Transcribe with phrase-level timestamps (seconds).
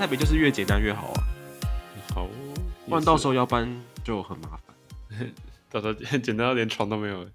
[0.00, 1.22] 台北就是越简单越好啊。
[2.14, 2.26] 好，
[2.88, 3.70] 不然到时候要搬
[4.02, 4.74] 就很麻烦。
[5.68, 7.30] 到时候 简单到连床都没有了。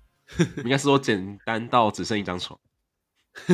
[0.63, 2.59] 应该是说简单到只剩一张床，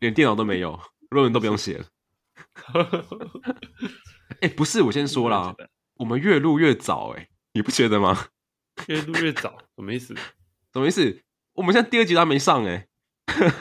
[0.00, 1.84] 连电脑都没有，论文都不用写了。
[4.40, 5.54] 哎、欸，不是，我先说啦，
[5.96, 8.28] 我们越录越早、欸，哎，你不觉得吗？
[8.86, 10.14] 越录越早，什么意思？
[10.72, 11.22] 什么意思？
[11.52, 12.88] 我们现在第二集都还没上、欸，
[13.26, 13.52] 哎，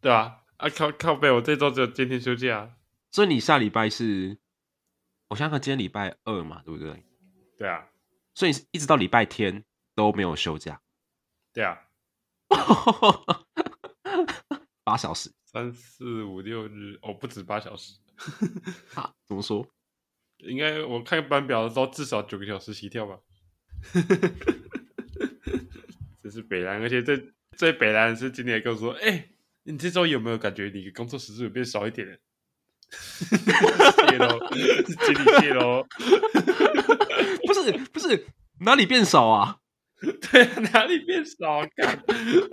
[0.00, 2.76] 对啊，啊靠靠背，我这周只有今天休假，
[3.10, 4.38] 所以你下礼拜是，
[5.28, 7.04] 我想想看，今天礼拜二嘛，对不对？
[7.58, 7.88] 对啊，
[8.32, 9.64] 所以一直到礼拜天
[9.96, 10.80] 都没有休假，
[11.52, 11.76] 对啊，
[14.84, 17.98] 八小时，三四五六日，哦，不止八小时，
[18.94, 19.66] 啊，怎么说？
[20.38, 23.18] 应该我看班表的时候至少九个小时起跳吧。
[26.22, 29.28] 这是北兰，而且最最北兰是今天跟我说：“哎、欸，
[29.64, 32.06] 你这周有没有感觉你的工作时数有变少一点？”
[32.92, 35.86] 谢喽，经理谢喽。
[37.46, 38.26] 不是不是，
[38.60, 39.56] 哪里变少啊？
[40.30, 41.64] 对啊，哪里变少？
[41.76, 42.02] 干，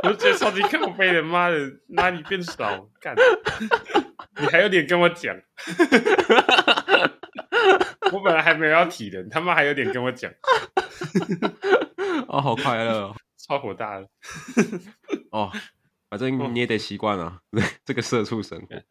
[0.04, 2.90] 我觉得超级靠背的，妈的，哪里变少？
[3.02, 3.16] 干，
[4.40, 5.36] 你还有脸跟我讲？
[8.14, 10.32] 我本来还没有要提的，他妈还有点跟我讲。
[12.28, 14.08] 哦，好快乐哦，超火大的。
[15.32, 15.52] 哦，
[16.10, 18.82] 反正你也得习惯啊，哦、 这个社畜生活。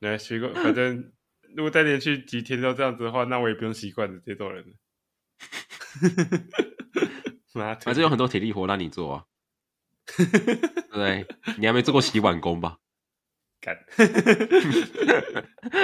[0.00, 1.12] 来习惯，反正
[1.56, 4.64] 如果再连续几天都这样子的话，那我也不用习惯的这种人
[7.54, 7.76] 了。
[7.80, 9.24] 反正有很多体力活让你做啊。
[10.92, 11.26] 对，
[11.58, 12.78] 你还没做过洗碗工吧？
[13.60, 14.06] 干，现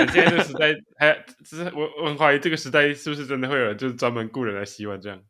[0.08, 1.12] 在这个时代还，
[1.44, 5.20] 只是我我很怀疑这个时代是不是真的会有人就是专门雇人来洗碗这样？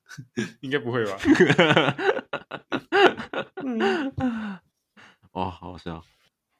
[0.61, 1.17] 应该不会吧？
[5.35, 6.01] 哦，好好笑。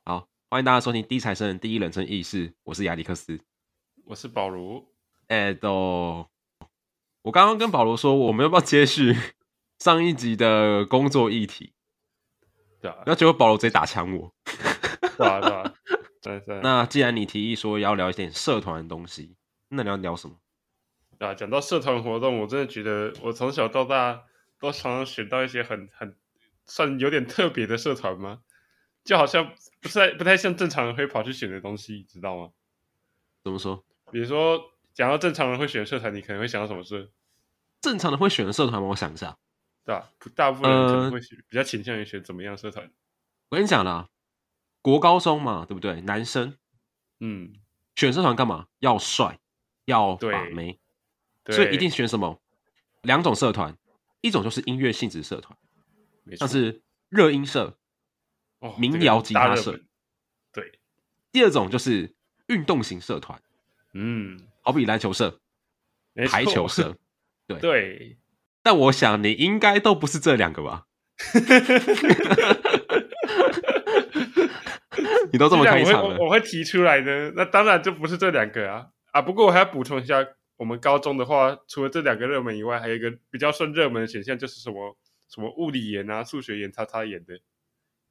[0.05, 3.39] 好，欢迎大家收听《第一财神第一人称意识》，我是亚历克斯，
[4.05, 4.85] 我是保罗。
[5.29, 6.29] 哎，都，
[7.23, 9.15] 我刚刚跟保罗说，我们要不要接续
[9.79, 11.73] 上一集的工作议题？
[12.81, 14.35] 对啊，然后结果保罗直接打枪我。
[15.17, 15.75] 对啊，对啊。
[16.21, 19.37] 对对，那既然你提议说要聊一点社团的东西，
[19.69, 20.35] 那你要聊什么？
[21.21, 24.25] 啊，讲到社团活动，我真的觉得我从小到大
[24.59, 26.17] 都常常选到一些很很
[26.67, 28.41] 算有点特别的社团吗？
[29.05, 32.51] 就好像不太不太像正常人会跑去选的东西，知道吗？
[33.43, 33.85] 怎么说？
[34.11, 37.11] 比如说讲到正常人会选的社团，你可能会想到什么事？
[37.81, 38.89] 正常人会选的社团吗？
[38.89, 39.37] 我想一下，
[39.85, 40.11] 对吧？
[40.35, 42.91] 大部分人可能会选，呃、比较倾向于选怎么样社团？
[43.51, 44.09] 我跟你讲啦。
[44.81, 46.01] 国高中嘛，对不对？
[46.03, 46.57] 男生，
[47.21, 47.55] 嗯，
[47.97, 48.69] 选社团干嘛？
[48.81, 49.39] 要帅，
[49.87, 50.79] 要把妹，
[51.47, 52.43] 所以一定选什么？
[53.01, 53.77] 两种社团，
[54.21, 55.59] 一种就是音乐性质社团，
[56.37, 57.79] 像是热音社、
[58.65, 59.79] 哦、民谣吉他社，
[60.51, 60.81] 对。
[61.31, 62.15] 第二种就是
[62.47, 63.39] 运动型社团，
[63.93, 65.39] 嗯，好比篮球社、
[66.31, 66.97] 排球社，
[67.47, 68.17] 对对。
[68.63, 70.87] 但我想你应该都不是这两个吧？
[75.31, 79.21] 你都这么开场了，我会我会提出来的，那当然就不是这两个啊啊！
[79.21, 80.27] 不过我还要补充一下，
[80.57, 84.97] 我们高中的话，除了这两个热门以外，还有一个比较算热门的选项，就是什么
[85.29, 87.39] 什么物理研啊、数学研、叉叉研的。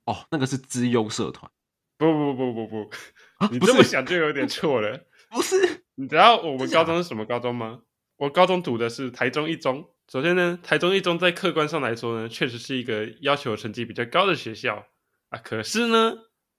[0.06, 1.52] 哦，那个是资优社团。
[1.98, 2.96] 不不不不不不，
[3.38, 5.06] 啊、你这么想就有点错了。
[5.30, 7.82] 不是，你知道我们高中是什么高中吗？
[8.18, 9.90] 我高中读的是台中一中。
[10.12, 14.88] 首先呢，台中一中在客观上来说呢，确实是一个要求成绩比较高的学校
[15.30, 15.40] 啊。
[15.40, 16.14] 可是呢。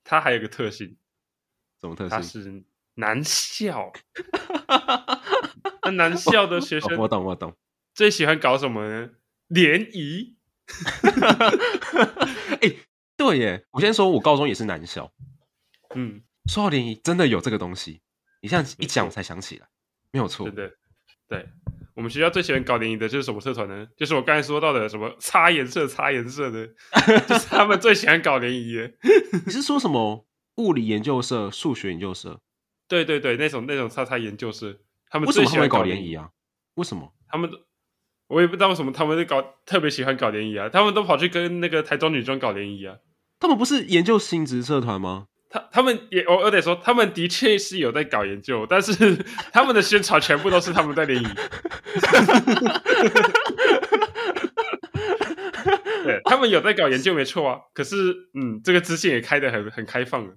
[0.06, 0.98] 它还有个特性，
[1.80, 2.10] 什么特性？
[2.10, 2.62] 它是
[2.96, 3.90] 男校。
[5.80, 7.56] 那男校的学生，我懂我懂。
[7.94, 9.12] 最喜欢搞什么呢？
[9.48, 10.36] 联谊。
[12.60, 12.78] 哎、欸，
[13.24, 13.64] 对耶！
[13.70, 15.10] 我先说，我高中也是男校。
[15.94, 18.02] 嗯，说到联谊，真的有这个东西。
[18.42, 19.66] 你这样一讲，我才想起来，
[20.12, 20.50] 没有错。
[20.50, 20.72] 对对
[21.26, 21.48] 对，
[21.94, 23.88] 我们学校最喜欢搞联谊的就是什么社团呢？
[23.96, 26.66] 就是我刚才说到的什么擦颜色、擦颜色的，
[27.26, 28.94] 就是他们最喜欢搞联谊耶。
[29.46, 30.26] 你是说什么
[30.56, 32.38] 物理研究社、数学研究社？
[32.86, 34.78] 对对对，那种那种擦擦研究社，
[35.08, 36.28] 他们最喜欢搞联谊啊？
[36.74, 37.14] 为什么？
[37.28, 37.58] 他们都
[38.26, 40.68] 我也不知道为什么他们都搞特别喜欢搞联谊啊？
[40.68, 42.98] 他们都跑去跟那个台中女中搞联谊啊？
[43.40, 45.26] 他们不是研究性质社团吗？
[45.50, 49.16] 他他们也我我得说，他们的确是有在搞研究， 但是
[49.52, 51.26] 他们的宣传全部都是他们在联谊。
[56.04, 57.60] 对，他们有在搞研究，没错啊。
[57.72, 57.96] 可是，
[58.34, 60.28] 嗯，这个资讯也开得很很开放。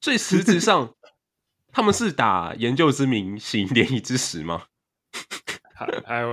[0.00, 0.94] 所以实质上，
[1.72, 4.64] 他们是打研究之名行联谊之实吗？
[5.74, 6.28] 还还有，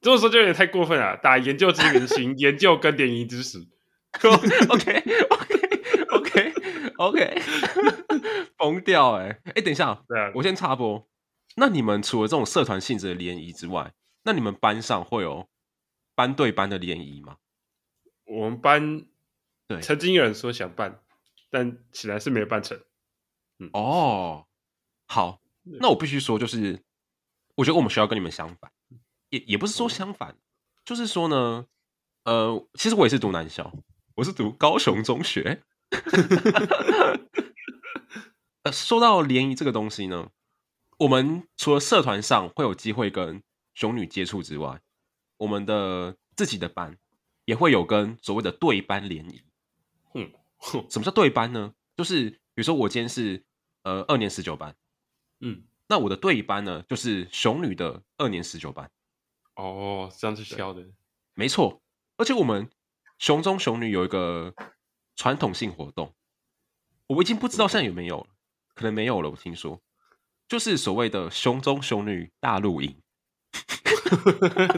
[0.00, 1.16] 这么说就有点太过分了。
[1.16, 3.66] 打研究之名行研究跟联谊之实。
[4.68, 5.02] OK
[6.98, 7.42] OK
[8.58, 9.30] 疯掉哎、欸！
[9.46, 11.06] 哎、欸，等一下，对啊，我先插播。
[11.56, 13.92] 那你们除了这种社团性质的联谊之外，
[14.22, 15.48] 那你们班上会有
[16.14, 17.36] 班对班的联谊吗？
[18.24, 19.04] 我们班
[19.68, 21.00] 对曾经有人说想办，
[21.50, 22.80] 但起来是没有办成。
[23.58, 24.46] 嗯，哦，
[25.06, 26.82] 好，那我必须说，就是
[27.56, 28.72] 我觉得我们学校跟你们相反，
[29.28, 30.36] 也也不是说相反，
[30.84, 31.66] 就是说呢，
[32.24, 33.72] 呃，其实我也是读男校，
[34.14, 35.62] 我是读高雄中学。
[38.64, 40.30] 呃，说到联谊这个东西呢，
[40.98, 43.42] 我们除了社团上会有机会跟
[43.74, 44.80] 熊女接触之外，
[45.36, 46.96] 我们的自己的班
[47.44, 49.42] 也会有跟所谓的对班联谊。
[50.14, 50.30] 嗯，
[50.88, 51.74] 什么叫对班呢？
[51.96, 53.44] 就是比如说我今天是
[53.82, 54.74] 呃二年十九班，
[55.40, 58.90] 嗯，那我的对班呢就是熊女的二年十九班。
[59.56, 60.86] 哦，这样子挑的，
[61.34, 61.82] 没错。
[62.16, 62.70] 而且我们
[63.18, 64.54] 熊中熊女有一个
[65.16, 66.12] 传统性活动，
[67.06, 68.26] 我已经不知道现在有没有了，
[68.74, 69.30] 可能没有了。
[69.30, 69.80] 我听说。
[70.46, 72.94] 就是所谓的熊中雄女大露营，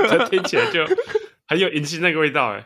[0.08, 0.86] 这听起来就
[1.48, 2.64] 很有迎新那个味道哎。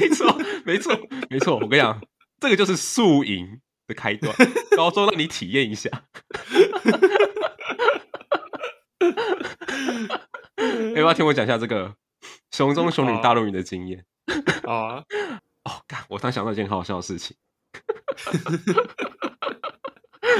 [0.00, 0.98] 没错，没错，
[1.28, 1.56] 没错。
[1.56, 2.00] 我跟你讲，
[2.40, 4.34] 这个就是宿营的开端，
[4.74, 5.90] 高中让你体验一下。
[10.56, 11.94] 要不要听我讲一下这个
[12.50, 14.06] 雄中雄女大露营的经验？
[14.64, 15.04] 好啊。
[15.68, 16.02] 哦，干！
[16.08, 17.36] 我突然想到一件很好笑的事情。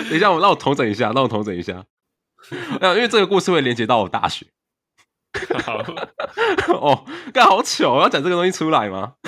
[0.08, 1.84] 等一下，我让我统整一下，让我统整一下。
[2.80, 4.46] 因为这个故事会连接到我大学。
[5.62, 5.84] 好
[6.80, 7.04] 哦，
[7.34, 9.16] 干好糗，我要讲这个东西出来吗？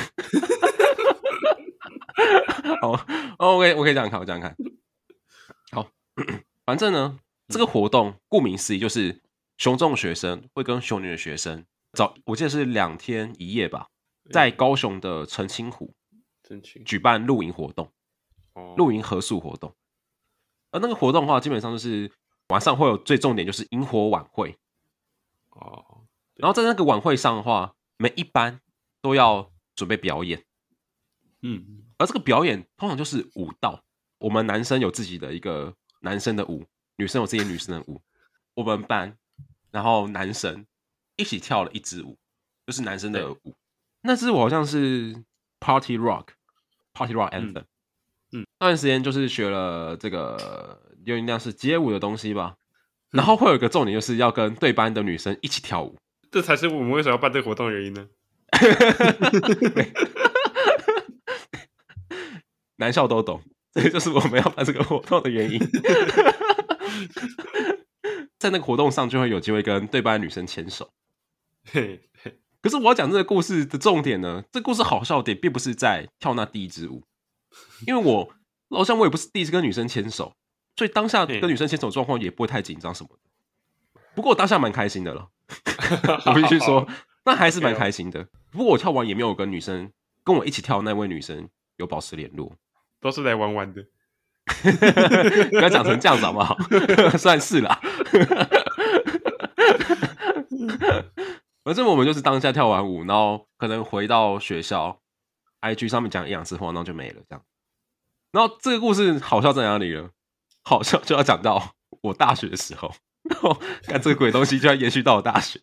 [2.80, 2.92] 好，
[3.38, 4.56] 哦，我可以，我可以讲看，我讲讲看。
[5.72, 5.90] 好，
[6.64, 7.18] 反正呢，
[7.48, 9.20] 这个活动顾名思义就是
[9.58, 13.88] 雄中学生会跟雄女的学生早，我记得是两天一夜吧，
[14.32, 15.94] 在高雄的澄清湖
[16.84, 17.92] 举办露营活动，
[18.76, 19.74] 露营合宿活动。
[20.70, 22.12] 而那个活动的话，基本上就是
[22.48, 24.56] 晚上会有最重点就是萤火晚会
[25.50, 26.06] 哦。
[26.34, 28.60] 然后在那个晚会上的话，每一班
[29.02, 30.44] 都要准备表演。
[31.42, 33.84] 嗯，而这个表演通常就是舞蹈。
[34.18, 36.66] 我们男生有自己的一个男生的舞，
[36.96, 38.00] 女生有自己的女生的舞。
[38.54, 39.16] 我们班
[39.70, 40.66] 然后男生
[41.16, 42.18] 一起跳了一支舞，
[42.66, 43.56] 就是男生的舞。
[44.02, 45.24] 那支舞好像是
[45.58, 47.64] Party Rock，Party Rock Anthem。
[48.32, 52.54] 嗯，那段时间就是学了这个有点像是街舞的东西吧，
[53.10, 55.98] 然后会有一个重点，就是要跟对班的女生一起跳舞，
[56.30, 58.08] 这才是我们为什么要办这个活动的原因呢？
[62.76, 63.42] 男校都懂，
[63.72, 65.60] 这就是我们要办这个活动的原因。
[68.38, 70.90] 在那个活动上，就会有机会跟对班的女生牵手。
[72.62, 77.02] 可是我要讲这个故事的重点呢，这故事好笑的点并不是在跳那第一支舞。
[77.86, 78.32] 因为我
[78.70, 80.34] 好像我也不是第一次跟女生牵手，
[80.76, 84.00] 所以当下跟女生牵手状况也不会太紧张什么的。
[84.14, 85.28] 不过我当下蛮开心的了，
[86.26, 86.86] 我必须说，
[87.24, 88.28] 那还是蛮开心的。
[88.50, 89.90] 不过我跳完也没有跟女生
[90.22, 92.52] 跟我一起跳那位女生有保持联络，
[93.00, 93.84] 都是来玩玩的。
[95.50, 96.58] 不要讲成这样子好不好？
[97.16, 97.80] 算是啦。
[101.70, 105.00] 反正我们就是当下跳完舞，然后可能回到学校。
[105.60, 107.44] IG 上面讲一两次话，然后就没了，这样。
[108.32, 110.10] 然后这个故事好笑在哪里了？
[110.64, 115.60] 好笑就要讲到我大学的时候，然后看这个鬼东西就要延续到我大学。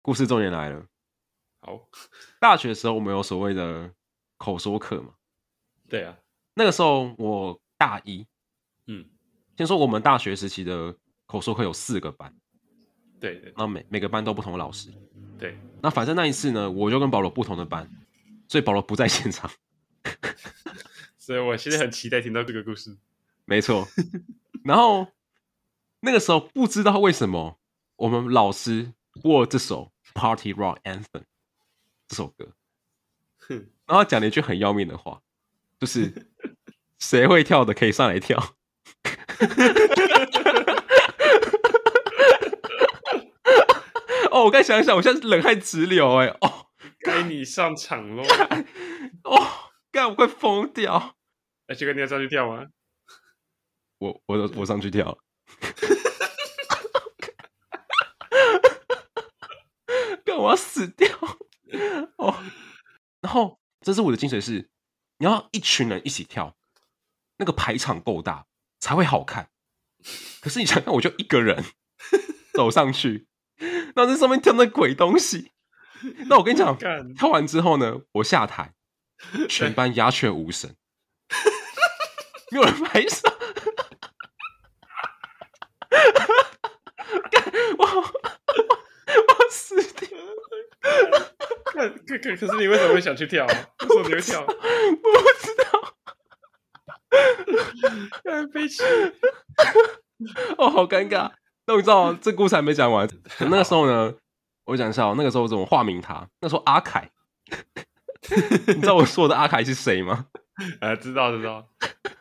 [0.00, 0.86] 故事重点来了。
[1.60, 1.80] 好，
[2.38, 3.90] 大学的时候我们有所谓的
[4.36, 5.14] 口说课嘛？
[5.88, 6.16] 对啊，
[6.54, 8.24] 那个时候我大一。
[8.86, 9.04] 嗯，
[9.56, 10.94] 先说我们大学时期的
[11.26, 12.32] 口说课有四个班。
[13.20, 14.90] 对对，那每每个班都不同的老师。
[15.38, 17.88] 对，那反正那一次呢，我就跟保罗不同的班，
[18.48, 19.50] 所以保罗不在现场。
[21.16, 22.96] 所以我现在很期待听到这个故事。
[23.44, 23.86] 没错。
[24.64, 25.08] 然后
[26.00, 27.58] 那个时候不知道为什么，
[27.96, 31.04] 我们老师播这首《Party Rock Anthem》
[32.08, 32.54] 这首歌，
[33.86, 35.22] 然后讲了一句很要命的话，
[35.78, 36.30] 就是
[36.98, 38.54] 谁会跳的可以上来跳。
[44.38, 46.28] 哦，我该想想，我现在冷汗直流哎！
[46.28, 46.68] 哦，
[47.00, 48.22] 该你上场喽！
[49.24, 49.46] 哦，
[49.90, 51.16] 干，我快疯掉！
[51.66, 52.66] 哎，这个你要上去跳吗？
[53.98, 55.18] 我我我上去跳了。
[60.24, 61.08] 干，我要死掉！
[62.18, 62.40] 哦，
[63.20, 64.70] 然后这是我的精髓是，
[65.18, 66.56] 你要一群人一起跳，
[67.38, 68.46] 那个排场够大
[68.78, 69.50] 才会好看。
[70.40, 71.64] 可是你想想，我就一个人
[72.54, 73.26] 走上去。
[73.98, 75.50] 那在上面跳那鬼东西，
[76.28, 76.78] 那我跟你讲，
[77.18, 78.72] 跳完之后呢，我下台，
[79.50, 80.72] 全班鸦雀无声，
[82.52, 83.28] 没有人拍手。
[87.76, 91.34] 我我我死定了！
[91.64, 93.44] 可可可可是你为什么会想去跳？
[93.46, 94.42] 为什么你会跳？
[94.42, 95.64] 我不知道。
[98.24, 98.82] 太悲戚！
[100.56, 101.32] 哦，好尴尬。
[101.68, 103.06] 那你知道这故事还没讲完。
[103.40, 104.14] 那个时候呢，
[104.64, 106.26] 我讲一下，那个时候我怎么化名他？
[106.40, 107.10] 那时候阿凯。
[108.66, 110.26] 你知道我说的阿凯是谁吗？
[110.80, 111.68] 呃，知道知道。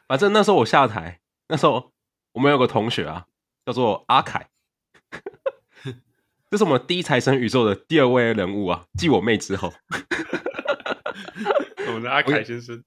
[0.08, 1.94] 反正那时候我下台，那时候
[2.34, 3.26] 我们有个同学啊，
[3.66, 4.50] 叫做阿凯，
[6.52, 9.74] 这是我们第一财神宇宙的第二位人物啊，继我妹之后。
[11.88, 12.84] 我们的阿凯先生，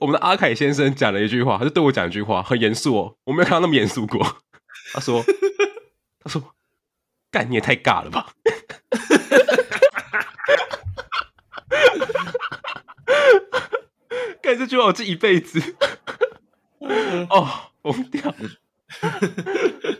[0.00, 4.36] 我们的阿凯先生讲了一句话，他就对我讲一句话，很严肃哦，我没有看到那么严肃过。
[4.94, 5.22] 他说
[6.28, 6.54] ：“他说，
[7.30, 8.32] 干你也太尬了吧。
[14.42, 15.58] ”干这句话我记一辈子。
[17.30, 18.34] 哦，疯掉！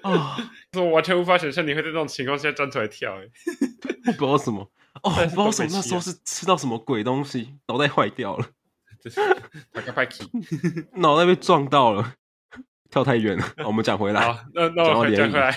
[0.03, 0.37] 哦，
[0.75, 3.19] 我完全无法想象你会在这种情况下站出来跳。
[3.19, 3.29] 哎，
[4.17, 4.71] 不知道什么
[5.03, 8.47] 哦，不知道什么那时候是吃到什么鬼东西，脑袋坏掉了。
[10.97, 12.15] 脑袋被撞到了，
[12.91, 13.45] 跳太远了。
[13.67, 15.55] 我们讲回来，好，那那我们讲回来，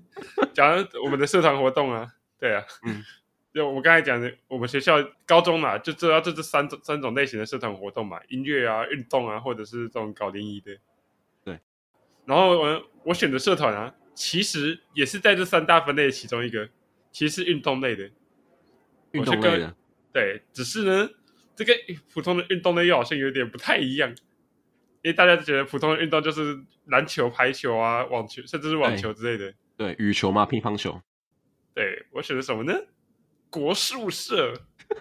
[0.54, 2.08] 讲我们的社团活动啊，
[2.38, 3.02] 对啊，嗯。
[3.54, 4.96] 就我们刚才讲的，我们学校
[5.26, 10.74] 高中嘛，就知道这这三种三种类型的社团活动嘛，音乐啊、运动啊，或者是这种搞联谊的。
[11.44, 11.60] 对。
[12.24, 16.66] 然后我我选的社团啊，其实也是在这三大分类的其中一个，
[17.10, 18.10] 其实是运动类的。
[19.10, 19.74] 运动类的。
[20.14, 21.10] 对，只是呢，
[21.54, 21.74] 这个
[22.14, 24.14] 普通的运动类又好像有点不太一样，
[25.02, 29.52] 因为大家都觉得普通的运动就是篮球、排球啊、网球，甚至是网球之类的。
[29.76, 31.00] 对，羽球嘛，乒乓球。
[31.74, 32.72] 对，我选的什么呢？
[33.50, 34.54] 国术社，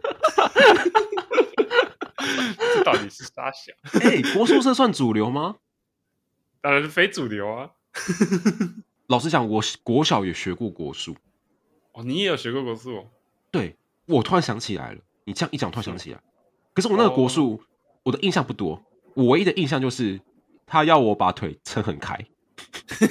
[2.58, 3.72] 这到底是啥小？
[4.00, 5.58] 哎、欸，国术社算主流吗？
[6.62, 7.72] 当然是非主流啊！
[9.08, 11.16] 老实讲，我国小也学过国术。
[11.94, 12.98] 哦，你也有学过国术？
[12.98, 13.08] 哦？
[13.52, 15.02] 对，我突然想起来了。
[15.26, 16.20] 你这样一讲，突然想起来。
[16.74, 17.60] 可是我那个国术，哦，
[18.04, 18.84] 我的印象不多。
[19.16, 20.22] 我唯一的印象就是，
[20.66, 22.18] 他要我把腿撑很开，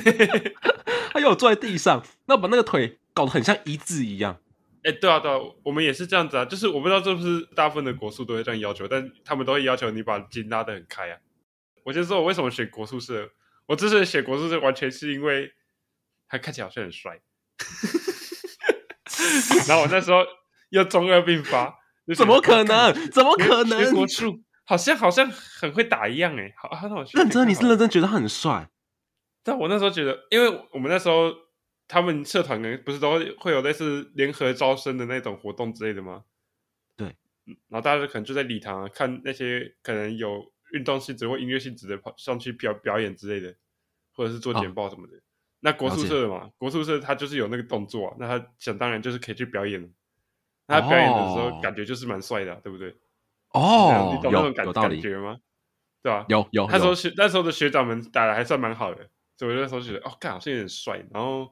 [1.13, 4.39] 他要我坐在地上，那把那个腿搞得很像一字一样。
[4.83, 6.45] 哎，对啊，对啊，我们也是这样子啊。
[6.45, 11.19] 就是我不知道是不是大部分的国术都会这样要求，但他们都会要求你把筋拉得很开啊。
[11.85, 13.29] 我先说我为什么选国术社，
[13.67, 15.53] 我之所以选国术社，完全是因为
[16.29, 17.21] 他看起来好像很帅。
[19.69, 20.25] 然后我那时候
[20.71, 21.79] 又中二病发，
[22.17, 23.11] 怎么可能？
[23.11, 23.85] 怎么可能？
[23.85, 26.55] 学国术好像好像很会打一样哎。
[26.57, 28.71] 好，那我认真，你是认真觉得他很帅？
[29.43, 31.35] 但我那时候觉得，因为我们那时候。
[31.93, 36.23] 他们社团呢，不是都会有类似联合招生的那种活动之类的吗？
[36.97, 37.17] 对，
[37.67, 43.53] 然后大家可能就在礼堂啊，看那些可能有运动性质或音乐性质的跑上去表表演之类的，
[44.15, 45.17] 或者是做简报什么的。
[45.17, 45.21] 哦、
[45.59, 49.93] 那国术社的嘛，国术社他就是有那个动作啊，那他想当然就是可以去表演。
[50.69, 52.97] 那他表演的时候感觉就是蛮帅的、啊，对不对？
[53.51, 55.39] 哦，你懂那种感感觉吗？
[56.03, 56.25] 对吧？
[56.29, 61.51] 有有，那时候学那时候的学长们打的还算蛮好的，所以我那时候觉得哦，看好像有点帅，然后。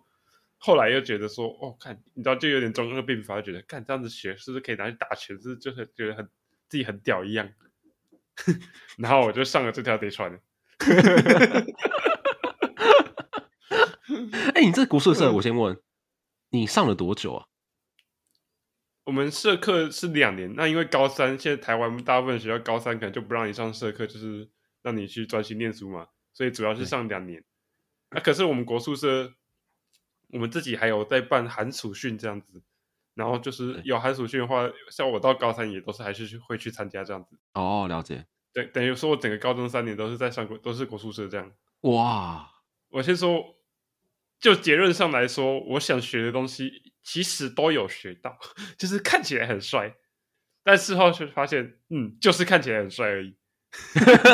[0.61, 6.29] 后来又觉得说，哦，看，你知道，就有点中二病发，觉得看这样子学是不是可以拿去打拳，是就是觉得很
[6.69, 7.49] 自己很屌一样。
[8.99, 10.37] 然后我就上了这条贼船。
[14.53, 15.81] 哎、欸，你这国术社，我先问，
[16.51, 17.47] 你上了多久啊？
[19.09, 24.47] 我们社课是两年，那因为高三，现在台湾大部分学校高三可能就不让你上社课，就是
[24.83, 27.43] 让你去专心念书嘛，所以主要是上两年。
[28.11, 29.33] 那、啊、可是我们国术社。
[30.31, 32.61] 我们自己还有在办寒暑训这样子，
[33.15, 37.39] 然后就是有寒暑训的话，像我到高三也都是还是会去参加这样子。
[37.55, 38.27] 哦，了解。
[38.53, 41.51] 对，等于说我整个高中三年都是在上国，都是国术社这样。
[41.81, 42.47] 哇！
[42.91, 43.43] 我先说，
[44.41, 46.71] 就结论上来说，我想学的东西
[47.03, 48.39] 其实都有学到，
[48.79, 49.95] 就是看起来很帅，
[50.65, 53.37] 但事后却发现，嗯，就是看起来很帅而已。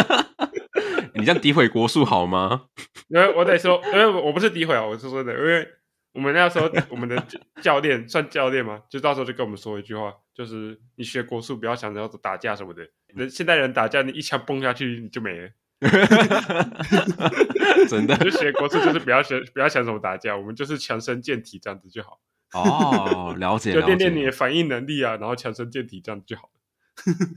[1.14, 2.66] 你这样诋毁国术好吗？
[3.08, 5.68] 因为我得说，因为我不是诋毁啊，我是说的，因为。
[6.14, 7.20] 我们那时候，我们的
[7.61, 8.80] 教练算教练嘛？
[8.88, 12.88] 就到时候就跟我们说一句话，就是你学国术不要想着要打架什么的。
[13.08, 15.50] 人现代人打架，你一枪崩下去你就没了。
[17.88, 22.21] 真的，就学国术就是不要学，不要想怎么打架，我们就是强身健体这样子就好。
[22.52, 26.50] 哦，了解， 就练练你的反应能力啊，然后强身健体这样子就好。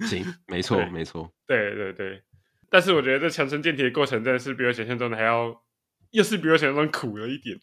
[0.07, 1.31] 行， 没错，没错。
[1.47, 2.23] 对对对，
[2.69, 5.63] 但是我觉得这强身健体的过程真的是比我想象中的还要，
[6.11, 7.57] 又是比我想象中苦了一点。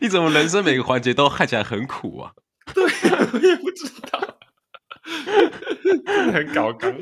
[0.00, 2.32] 你怎么人生每个环节都看起来很苦啊？
[2.74, 4.38] 对啊，我也不知道。
[5.84, 6.92] 真的很搞刚，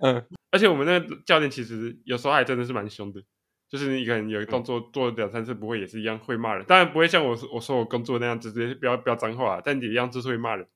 [0.00, 3.20] 嗯，而且我们那个教练其实有时候还真的是蛮凶的，
[3.68, 6.64] 就是你可能有一个动作做了两三次不会，也是一样会骂人。
[6.66, 10.66] 当然不会像我我说我工作那样直接不要不要脏话，但你一样就是会骂人。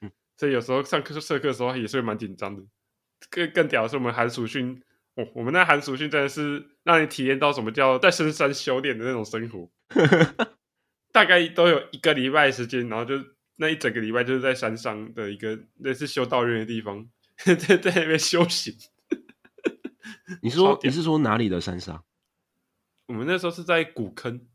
[0.00, 2.62] 嗯，所以有时候上课社课的时候也是会蛮紧张的。
[3.30, 4.82] 更更屌的是我们寒暑训，
[5.14, 9.70] 我我们那寒暑训真的是让你体验到什么叫在深山修炼的那种生活。
[11.12, 13.14] 大概都有一个礼拜时间，然后就
[13.56, 18.74] 那一整个礼拜就是在山上的一个类似修道院的地方， 在在那边修行。
[20.42, 22.04] 你说你是说哪里的山上？
[23.06, 24.46] 我们那时候是在古坑。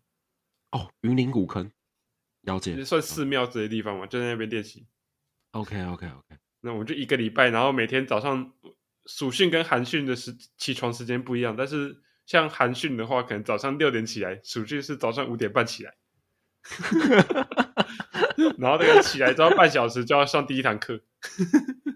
[0.71, 1.71] 哦，云林古坑，
[2.41, 2.83] 了解。
[2.83, 4.85] 算寺庙这些地方嘛，就在那边练习。
[5.51, 6.37] OK OK OK。
[6.61, 8.53] 那我们就一个礼拜，然后每天早上
[9.05, 15.95] 暑训跟寒训的时起床时间不一样，但是像寒训的话，可能早上六点起来，暑训是早上五点半起来。
[18.57, 21.01] 然后那个起来之后半小时就要上第一堂课。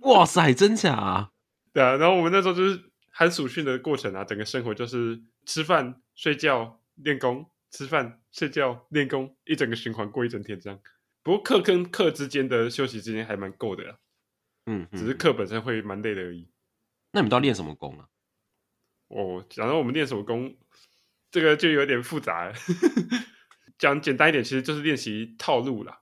[0.01, 1.31] 哇塞，真假啊？
[1.71, 10.77] 对啊，然后我们那时候就是寒暑训的过程啊，整个生活就是吃饭、睡觉、练功，吃饭、睡觉、练功，一整个循环过一整天这样。
[11.23, 13.99] 不过课跟课之间的休息时间还蛮够的啦。
[14.65, 16.49] 嗯，只是课本身会蛮累的而已。
[17.13, 18.09] 那你们都要练什么功啊？
[19.07, 20.57] 哦，讲到我们练什么功，
[21.31, 22.53] 这个就有点复杂了。
[23.79, 26.01] 讲简单一点，其实就是练习套路啦。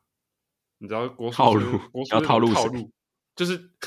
[0.79, 2.91] 你知道国术套路，国术套路，套路
[3.35, 3.57] 就是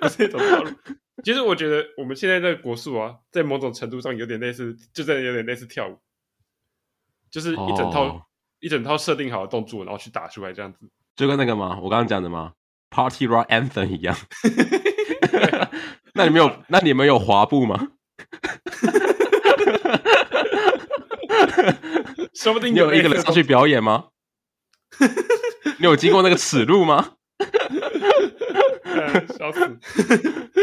[0.00, 0.70] 不是一种套路。
[1.24, 5.98] 其实我觉得我们现在这个国术啊，在某种程度上有点类似，就真的有点类似跳舞，
[7.30, 8.22] 就是一整套、哦、
[8.60, 11.78] 一整套设定好的动作，然后去打出来这样子，就跟那个吗？
[11.82, 12.54] 我刚刚讲的吗
[12.90, 14.16] ？Party Rock Anthem 一样。
[16.14, 17.88] 那你们有那你们有滑步吗？
[22.34, 24.08] 说不定你有一个人上去表演吗？
[25.78, 27.14] 你有经过那个耻辱吗？
[29.38, 29.78] 笑死！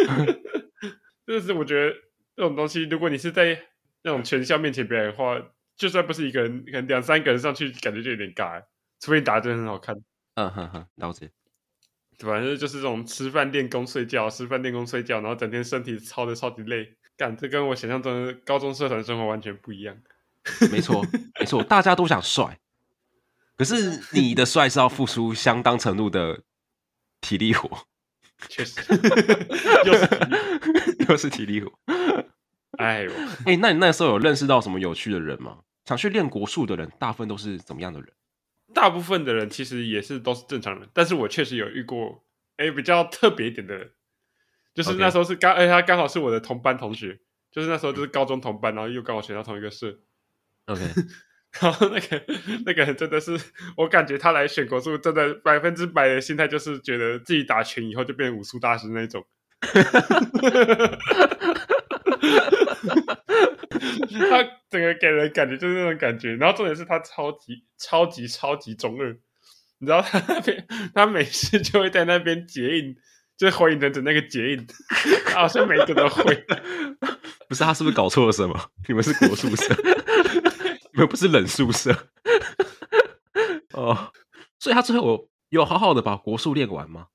[1.27, 1.95] 就是我觉得
[2.35, 3.59] 这种东西，如果你是在
[4.03, 5.39] 那种全校面前表演的话，
[5.75, 8.63] 就算不是一个人，可能两三个人上去，感觉就有点尬。
[8.99, 9.95] 除非你打的真的很好看。
[10.35, 11.29] 嗯哼哼，了解。
[12.19, 16.95] 反正就是这种吃饭练功睡觉，吃饭练功睡觉，然后整天身体操的超级累。
[17.15, 19.97] 干，这跟我想象中的高中社团生活完全不一样。
[20.71, 21.05] 没错，
[21.39, 22.59] 没错，大家都想帅，
[23.57, 26.43] 可是你的帅是要付出相当程度的
[27.21, 27.85] 体力活，
[28.47, 28.79] 确实，
[29.85, 31.71] 又是 又是体力活。
[32.77, 33.11] 哎呦，
[33.45, 35.59] 哎、欸，那你那时候有认识到什么有趣的人吗？
[35.85, 38.09] 想去练国术的人，大部分都是怎么样的人？
[38.73, 42.23] 大部分的人其实也是都是正常人，但是我确实有遇过，
[42.57, 43.91] 哎、欸，比较特别一点的人，
[44.73, 47.19] 就是那时候是刚，哎他刚好是我的同班同学，
[47.51, 49.99] 就是那时候就是高中同班，然后又刚好选到同一个社。
[50.67, 50.81] OK，
[51.59, 52.23] 然后那个
[52.65, 53.39] 那个人真的是，
[53.75, 59.25] 我感觉他来选国术，真的百分之百的心态就是觉得自己打拳以后就变武术大师那种。
[64.29, 69.17] 他整个给人感觉就是那种感觉，然后重点是他超级超级超级中二，
[69.79, 72.95] 你知道他那边他每次就会在那边结印，
[73.37, 74.67] 就是火影忍者那个结印，
[75.33, 76.45] 好像每一个都会。
[77.47, 78.71] 不是他是不是搞错了什么？
[78.87, 79.75] 你们是国术生？
[80.99, 82.09] 又不是冷宿舍
[83.73, 84.11] 哦，
[84.59, 85.05] 所以他最后
[85.49, 87.07] 有，有好好的把国术练完吗？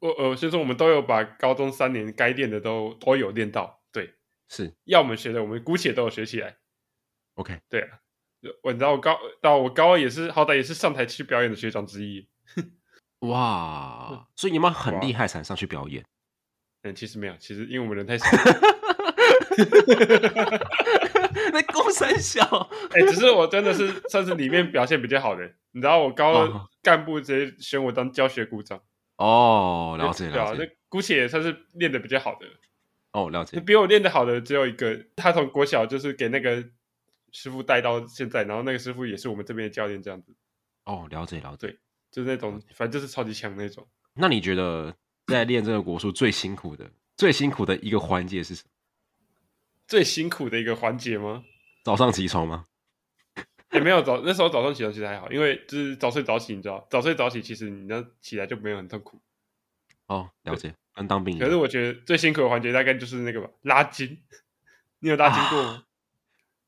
[0.00, 4.14] 我呃，先说我们都有把高中三年该练的都都有练到，对，
[4.48, 6.56] 是要我们学的，我们姑且都有学起来。
[7.34, 7.98] OK，对啊，
[8.62, 12.28] 我你知道我高到我高二也是好歹也是上台去表演的学长之一。
[13.20, 16.04] 哇， 所以你们很厉害才上去表演？
[16.82, 18.26] 嗯，其实没有，其实因为我们人太少。
[21.52, 22.42] 那公三小，
[22.92, 25.44] 哎、欸，只是我真的是算是里面表现比较好的。
[25.72, 28.80] 你知道，我高二干部直接选我当教学股长。
[29.16, 30.32] 哦，了解了解。
[30.32, 32.46] 对啊，那姑且也算是练的比较好的。
[33.12, 33.58] 哦，了解。
[33.60, 36.64] 比我练的好的只有一个，他从国小就是给那个
[37.32, 40.34] 师傅带到现在，然后那个师傅也是我们这边的教练，这样子。
[40.84, 41.68] 哦，了解了解。
[41.68, 41.78] 对，
[42.10, 43.86] 就是那种，反正就是超级强那种。
[44.14, 44.94] 那你觉得
[45.26, 48.70] 在练这个国术最辛苦的、最辛苦的一个环节是什么？
[49.86, 51.44] 最辛苦的一个环节吗？
[51.84, 52.66] 早上起床吗？
[53.72, 59.20] 也、欸、没有早，那时候早上起床其实还好，因为就是早睡早起，你知道，早睡早起其实你那起来就没有很痛苦。
[60.06, 61.48] 哦，了解，跟当兵一样。
[61.48, 64.22] 可是我觉得最辛苦的环节大概就是那个吧，拉筋。
[65.00, 65.68] 你有拉筋过吗？
[65.70, 65.84] 啊、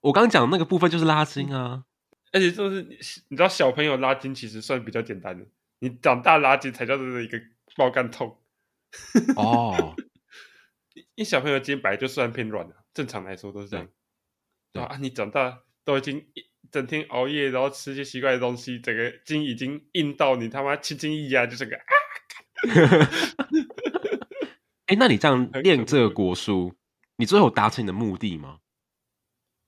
[0.01, 1.85] 我刚讲的那个部分就是拉筋啊，
[2.33, 2.83] 而且就是
[3.29, 5.47] 你知道，小朋友拉筋其实算比较简单的，
[5.79, 7.41] 你长大拉筋才叫做一个
[7.77, 8.37] 爆肝痛。
[9.37, 9.95] 哦，
[10.93, 12.75] 因为小朋友筋本来就算偏软的。
[12.97, 13.87] 正常来说都是这样，
[14.73, 21.83] 对啊，你长大都已经一整天熬夜，然后吃些奇怪的东西，整个筋已经硬到你他妈轻轻一压就整个啊，
[24.87, 26.75] 哎、欸，那你这样练这个国术，
[27.17, 28.61] 你最后达成你的目的吗？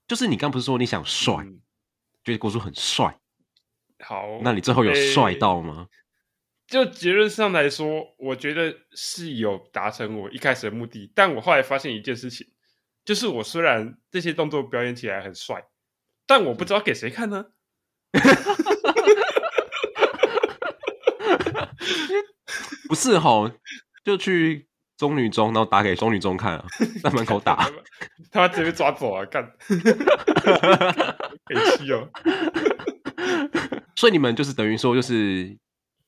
[0.07, 1.61] 就是你刚不是说你想帅，嗯、
[2.23, 3.19] 觉得国术很帅？
[3.99, 5.87] 好，那你最后有帅到吗？
[6.65, 12.47] 就结论上来说，我觉得是有达成我一开始的目的，但我后来发现一件事情，
[13.09, 15.65] 就是我虽然这些动作表演起来很帅，
[16.27, 17.43] 但我不知道给谁看呢？
[22.87, 23.49] 不是吼，
[24.03, 24.67] 就去。
[24.95, 26.65] 中女中，然后打给中女中看啊，
[27.01, 27.71] 在门口打，
[28.31, 29.25] 他妈直接被抓走啊！
[29.25, 29.49] 干，
[31.45, 32.09] 可气哦。
[33.95, 35.57] 所以你们就是等于说，就是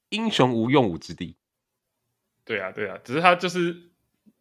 [0.09, 1.37] 英雄无用武之地。
[2.43, 3.90] 对啊，对啊，只是他就是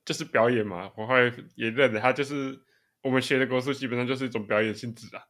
[0.05, 0.91] 就是表演嘛。
[0.97, 2.61] 我后来也认得他，就是
[3.03, 5.23] 我们学的国术基本上就是一种表演性质啊。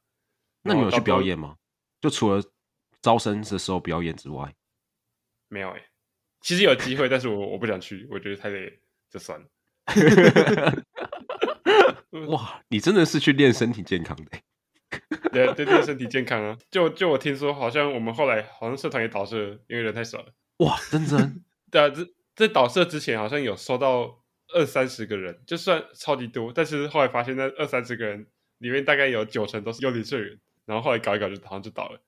[0.62, 1.56] 那你有去表演吗？
[2.00, 2.42] 就除了
[3.02, 4.54] 招生的时候表演之外，
[5.48, 5.87] 没有哎、欸。
[6.40, 8.80] 其实有机会，但是我我不想去，我觉得太累。
[9.11, 9.46] 就算了，
[12.28, 12.62] 哇！
[12.68, 14.38] 你真的是去练身体健康的，
[15.33, 16.56] 对对对，身体健康啊！
[16.70, 20.33] 就就我听说，好像我们后来好像社团也倒社，因为人太少了。
[20.59, 21.44] 哇，真真？
[21.72, 22.06] 对啊，这
[22.37, 24.19] 在倒社之前，好像有收到
[24.54, 28.26] 二三十个人，就算超级多，但是后来发现那二三十个人
[28.58, 32.00] 里面大概有九成都是幽灵社员，然后后来搞一搞就好像就倒了。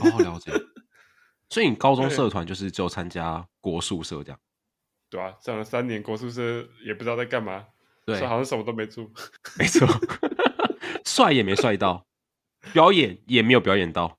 [0.00, 0.52] 好好了解。
[1.48, 4.38] 所以你高中社团就是只有参加国术社这样。
[5.08, 7.66] 对啊，上了三年国术社，也不知道在干嘛。
[8.06, 9.10] 对，好像什么都没做。
[9.58, 9.86] 没错，
[11.04, 12.06] 帅也没帅到，
[12.72, 14.18] 表演也没有表演到，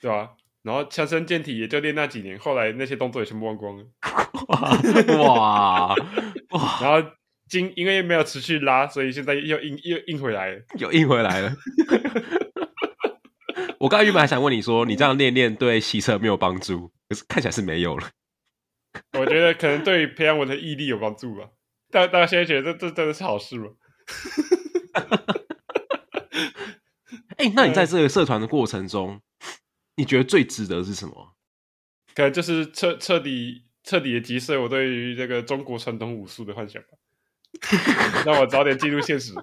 [0.00, 0.30] 对、啊？
[0.62, 3.86] 然后强身健体也就练那几年，后来那些动作也全部忘光了。
[4.48, 4.70] 哇
[5.22, 5.94] 哇！
[6.80, 7.10] 然后
[7.48, 11.52] 今因为没有持续拉，所以现在又硬又硬回来了，又硬回来了。
[13.78, 18.10] 我刚才原本还想问你说，你这样练练对骑车没有帮助，可是看起来是没有了。
[19.18, 21.48] 我觉得可能对培养我的毅力有帮助吧，
[21.90, 23.66] 大大家现在觉得这这真的是好事吗？
[27.36, 29.20] 哎、欸，那你在这个社团的过程中，
[29.96, 31.36] 你觉得最值得的是什么？
[32.14, 36.88] 可能就是彻彻底彻底的击碎我对于这个中国传统武术的幻想吧，
[38.26, 39.32] 让我早点进入现实。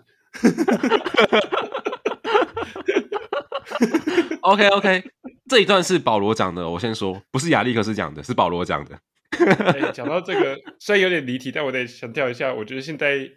[4.41, 5.01] OK OK，
[5.47, 8.99] 这一段是保罗讲的，我先说，不是亚历克斯讲的，是保罗讲的。
[9.31, 13.31] 欸、讲到这个，虽然有点离题，但我得强调一下，我觉得现在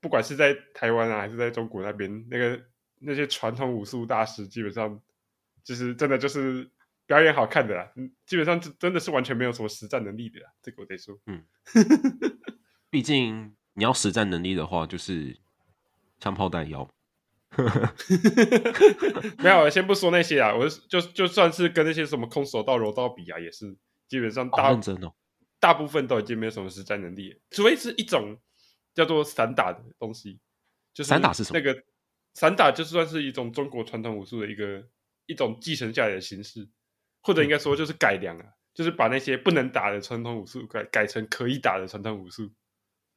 [0.00, 2.60] 不管是在台湾啊，还是在中国那边，那个
[2.98, 5.00] 那些传统武术大师，基本上
[5.62, 6.68] 就是真的就是
[7.06, 7.92] 表演好看的啦，
[8.26, 11.18] 基本上真的是完全没有什么实战能力的啦，这个我得说。
[11.26, 11.44] 嗯，
[12.90, 15.36] 毕竟你要实战能力的话，就是
[16.18, 16.88] 枪炮弹药。
[19.38, 23.76] 没有，先不说那些啊，我就就算是跟那些什么空手道、柔道比啊，也是。
[24.06, 25.14] 基本上大、哦、
[25.58, 28.38] 大部分都已经没有什么实战能力，除非是一种
[28.94, 30.38] 叫做散打的东西。
[30.92, 31.58] 就是散打是什么？
[31.58, 31.82] 那个
[32.34, 34.86] 散打就算是一种中国传统武术的一个
[35.26, 36.68] 一种继承下来的形式，
[37.24, 42.52] 或者应该说就是改良啊，嗯、就是把那些不能打的传统武术改改成可以打的传统武术。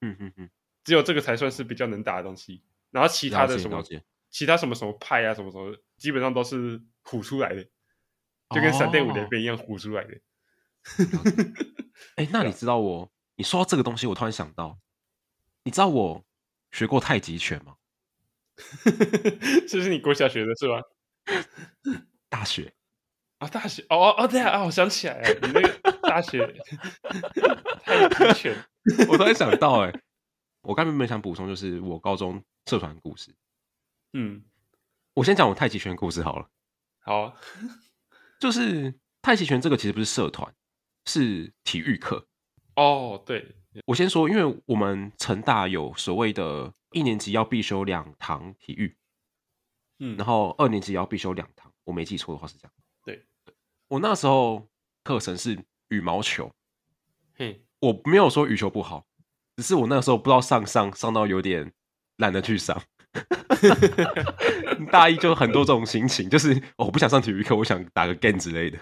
[0.02, 0.50] 嗯嗯嗯，
[0.84, 2.64] 只有这个才算是比较能打的东西。
[2.90, 3.84] 然后其他的什么
[4.30, 7.64] 其他什么什么派啊什么什么，基本上都是唬出来的，
[8.56, 10.14] 就跟闪电五连鞭一样唬出来的。
[12.16, 13.12] 哎、欸，那你知道我？
[13.36, 14.80] 你说到这个东西，我突然想到，
[15.64, 16.26] 你知道我
[16.72, 17.76] 学过太极拳吗？
[19.68, 20.82] 这是你国小学的是吧？
[22.30, 22.74] 大学
[23.40, 26.46] 啊，大学哦哦对啊，我想起来了，你那个大学
[27.82, 28.56] 太极拳，
[29.10, 29.94] 我突然想到，哎，
[30.62, 33.34] 我刚才没想补充，就是我高中社团故事。
[34.14, 34.44] 嗯，
[35.14, 36.50] 我先讲我太极拳故事好了。
[37.00, 37.34] 好、啊，
[38.40, 40.54] 就是太极拳这个其实不是社团。
[41.10, 42.28] 是体育课
[42.76, 48.98] 哦，对，我先说，因为我们成大有所谓的一年级要必修两堂体育，
[50.00, 52.74] 嗯，然后二年级要必修两堂，我没记错的话是这样。
[53.90, 54.68] 对，我那时候
[55.04, 55.58] 课程是
[55.90, 56.52] 羽毛球，
[57.36, 59.06] 嘿，我没有说羽球不好，
[59.56, 61.72] 只是我那个时候不知道上上上到有点
[62.18, 62.82] 懒得去上，
[64.92, 68.78] 大一就很多这种心情，就是、哦、我不想上体育课，我想打个 game 之类的。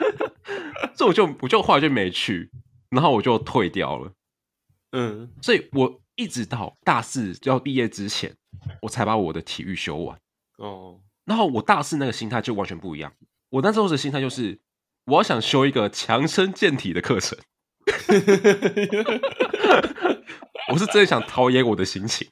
[0.96, 2.50] 所以我就我就后来就没去，
[2.90, 4.12] 然后我就退掉了。
[4.92, 8.36] 嗯，所以我一直到大四就要毕业之前，
[8.82, 10.20] 我才把我的体育修完。
[10.58, 13.12] 哦，然后我大四那个心态就完全不一样。
[13.50, 14.60] 我那时候的心态就是，
[15.04, 17.38] 我要想修一个强身健体的课程。
[20.72, 22.28] 我是真的想陶冶我的心情，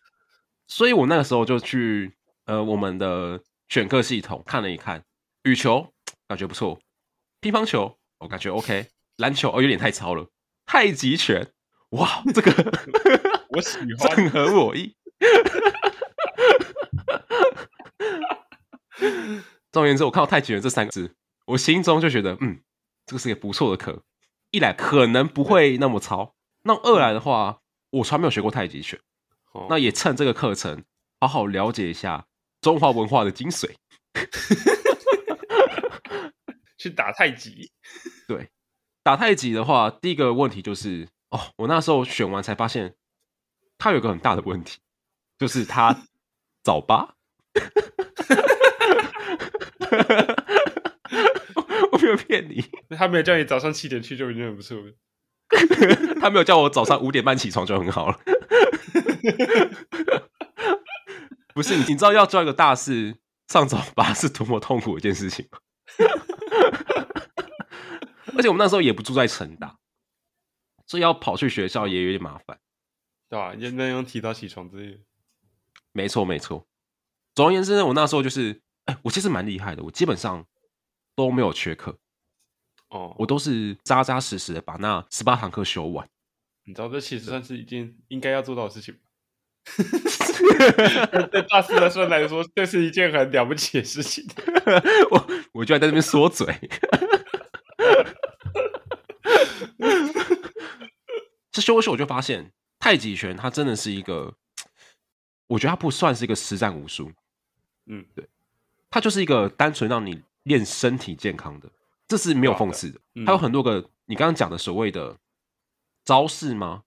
[0.69, 5.03] 所以我那个时候就去呃我们的选课系统看了一看，
[5.43, 5.93] 羽球
[6.29, 6.79] 感觉不错，
[7.41, 7.99] 乒乓球。
[8.19, 10.29] 我感觉 OK，篮球哦有点太糙了，
[10.67, 11.49] 太极拳，
[11.91, 12.53] 哇，这个
[13.51, 14.95] 我喜欢， 正合我意。
[19.79, 21.15] 总而言之，我看到太极拳这三个字，
[21.47, 22.61] 我心中就觉得，嗯，
[23.07, 24.03] 这个是一个不错的课。
[24.51, 27.61] 一来可能不会那么糙，那二来的话，
[27.91, 28.99] 我从来没有学过太极拳，
[29.69, 30.83] 那也趁这个课程
[31.21, 32.27] 好好了解一下
[32.61, 33.73] 中华文化的精髓。
[36.77, 37.71] 去打太极，
[38.27, 38.51] 对，
[39.05, 42.97] 打太极的话，第一个问题就是，哦，我那时候选完才发现，
[43.79, 44.81] 他有个很大的问题，
[45.39, 46.03] 就是他
[46.65, 47.15] 早八，
[51.93, 52.65] 我没有骗你，
[52.97, 54.93] 他没有叫你早上七点去就已经很不错了，
[56.21, 58.21] 他没有叫我早上五点半起床就很好了，
[61.55, 63.17] 不是，你知道要做一个大事
[63.49, 65.59] 上早八是多么痛苦的一件事情吗？
[68.37, 69.79] 而且我们那时候也不住在城大，
[70.87, 72.59] 所以要跑去学校也有点麻烦，
[73.29, 73.55] 对吧？
[73.55, 75.01] 也能用提早起床之类的。
[75.93, 76.69] 没错，没错。
[77.35, 80.47] 总而言之呢，我那时候就是，哎，我其实蛮厉害的，我基本上
[81.15, 81.99] 都没有缺课。
[82.89, 86.09] 哦，我都是扎扎实实的把那十八堂课修完。
[86.65, 88.99] 你知道，这其实算是一件应该要做到的事情。
[91.31, 94.27] 对大四的时候来说，这是一件很了不起的事情。
[95.13, 96.47] 我我居然在这边说嘴。
[101.53, 104.35] 这修修我就发现，太极拳它真的是一个，
[105.49, 107.13] 我觉得它不算是一个实战武术。
[107.87, 108.27] 嗯，对，
[108.91, 111.69] 它就是一个单纯让你练身体健康的，
[112.07, 113.01] 这是没有讽刺的。
[113.27, 115.17] 它有很多个你刚刚讲的所谓的
[116.05, 116.85] 招式吗？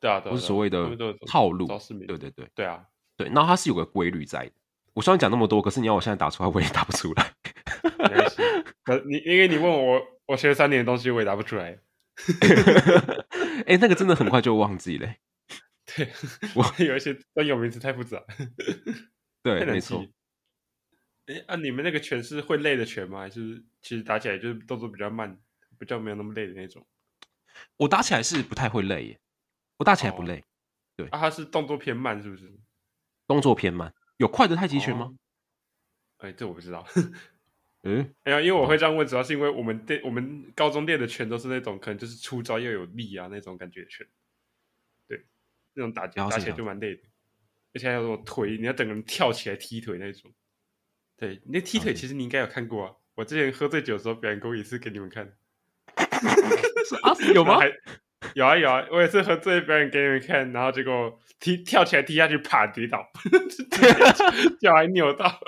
[0.00, 0.88] 对啊，不是所谓的
[1.26, 1.66] 套路。
[2.06, 2.84] 对对对，对啊，
[3.16, 3.26] 对。
[3.28, 4.52] 然后它是有个规律在的。
[4.94, 7.32] 我虽然讲那么多，可是你要我现在打出来，我也打不出来。
[7.98, 8.42] 没关系，
[8.84, 11.78] 可你因为你问我，我学了三年的东西，我也答不出来。
[13.66, 15.08] 哎、欸，那个真的很快就忘记了。
[15.94, 16.10] 对，
[16.54, 18.20] 我 有一些专有名词太复杂。
[19.42, 20.04] 对，没错。
[21.28, 23.20] 哎、欸，啊，你们那个拳是会累的拳吗？
[23.20, 25.38] 还是其实打起来就是动作比较慢，
[25.78, 26.86] 比较没有那么累的那种？
[27.76, 29.20] 我打起来是不太会累耶，
[29.76, 30.38] 我打起来不累。
[30.38, 30.44] 哦、
[30.96, 32.50] 对，啊，它是动作偏慢，是不是？
[33.26, 35.14] 动作偏慢，有快的太极拳吗？
[36.16, 36.86] 哎、这我不知道。
[37.84, 44.06] 嗯，哎呀，因为我会这样问，主要是因为我们练我们高中练的拳都是那种可能就是出招又有力啊那种感觉的拳，
[45.06, 45.26] 对，
[45.74, 47.02] 那种打打起来就蛮累的，
[47.74, 50.32] 而且还有那种腿，你要整个人跳起来踢腿那种。
[51.18, 55.34] 对，那踢腿其实你应该有看过啊，我之前喝醉酒的时候表演过一次给你们看。
[57.02, 57.58] 啊，有吗？
[58.34, 63.04] 有啊有啊，我也是喝醉表演给你们看，然后结果踢跳起来踢下去，啪跌倒，
[64.60, 65.40] 脚还扭到。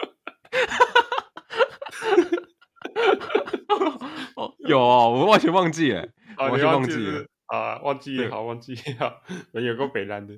[4.59, 9.23] 有哦，我完全忘记了， 完全忘记了啊，忘记也好，忘记也好，
[9.55, 10.35] 有够北烂的。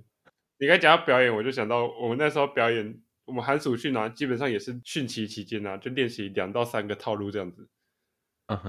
[0.58, 3.00] 你刚讲到表演，我就想到我们那时候表演，
[3.32, 7.66] 我们寒暑训啊，基本上也是训期期间啊，就练习两到三个套路这样子。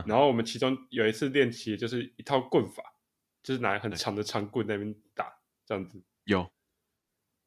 [0.06, 2.82] 然后我们其中有一次练习，就是一套棍法，
[3.44, 5.34] 就是拿很长的长棍在那边打
[5.66, 6.02] 这样子。
[6.24, 6.50] 有。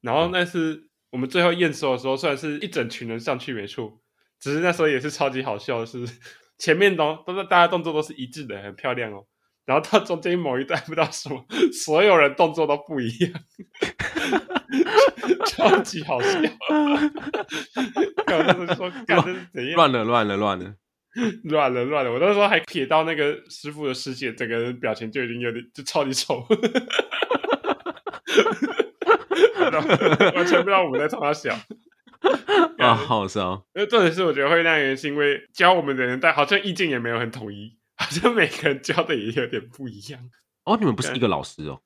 [0.02, 4.02] 然后那次我们最后验收的时候，虽然是一整群人上去没错，
[4.38, 6.06] 只是那时候也是超级好笑的是。
[6.58, 9.26] 前面都都是大家动作都是一致的，很漂亮哦。
[9.66, 13.32] 然后到中间某一段 不知道什么，所有人动作都不一样，
[15.46, 16.40] 超级好笑。
[18.24, 19.74] 刚刚说，刚刚是怎样？
[19.74, 20.74] 乱了，乱了，乱了，
[21.44, 22.12] 乱了，乱了。
[22.12, 26.46] 我那时候还瞥到那个师傅的师姐，整个人表情就已经有点就超级丑，
[30.34, 31.52] 完全不知道我们在冲他笑。
[32.78, 33.66] 啊，好好笑！
[33.74, 40.30] 因为重点是，我觉得会那样原因是因为教我们的人，但好像意见也没有很统一，好像每个人教的也有点不一样。
[40.64, 41.80] 哦，你们不是一个老师哦？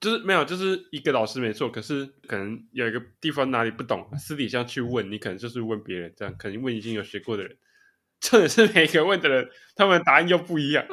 [0.00, 1.70] 就是没有，就是一个老师没错。
[1.70, 7.56] 可是可能有一个地方哪里不懂，私底下去问，你可能就是问别人，这样可能问已经有学过的人。
[8.20, 10.84] 这也是每个问的人，他们的答案又不一样。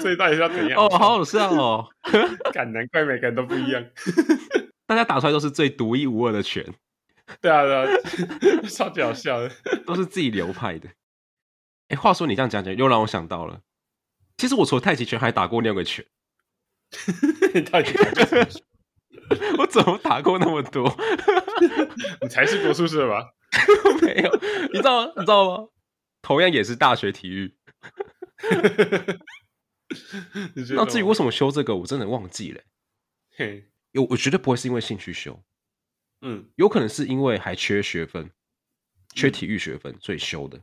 [0.00, 0.78] 所以到底是要怎样？
[0.78, 1.86] 哦，好好笑哦！
[2.52, 3.84] 感难怪每个人都不一样，
[4.86, 6.64] 大家打出来都是最独一无二的拳。
[7.42, 7.86] 对啊，对啊，
[8.68, 9.50] 超搞笑的，
[9.84, 10.90] 都是自己流派的。
[11.88, 13.62] 哎，话说你这样讲讲，又让我想到了，
[14.36, 16.06] 其实我除了太极拳，还打过另外一个拳。
[17.70, 18.48] 太极拳，
[19.58, 20.96] 我怎么打过那么多？
[22.22, 23.32] 你才是国术社吧？
[24.02, 24.32] 没有，
[24.72, 25.12] 你知道吗？
[25.16, 25.68] 你知道吗？
[26.22, 27.56] 同样也是大学体育。
[30.74, 32.60] 那至于为什么修这个，我真的忘记了。
[33.36, 35.42] 嘿，有我绝对不会是因为兴趣修，
[36.28, 38.28] 嗯，有可能是因为还缺学分，
[39.14, 40.60] 缺体育学分，所以修的。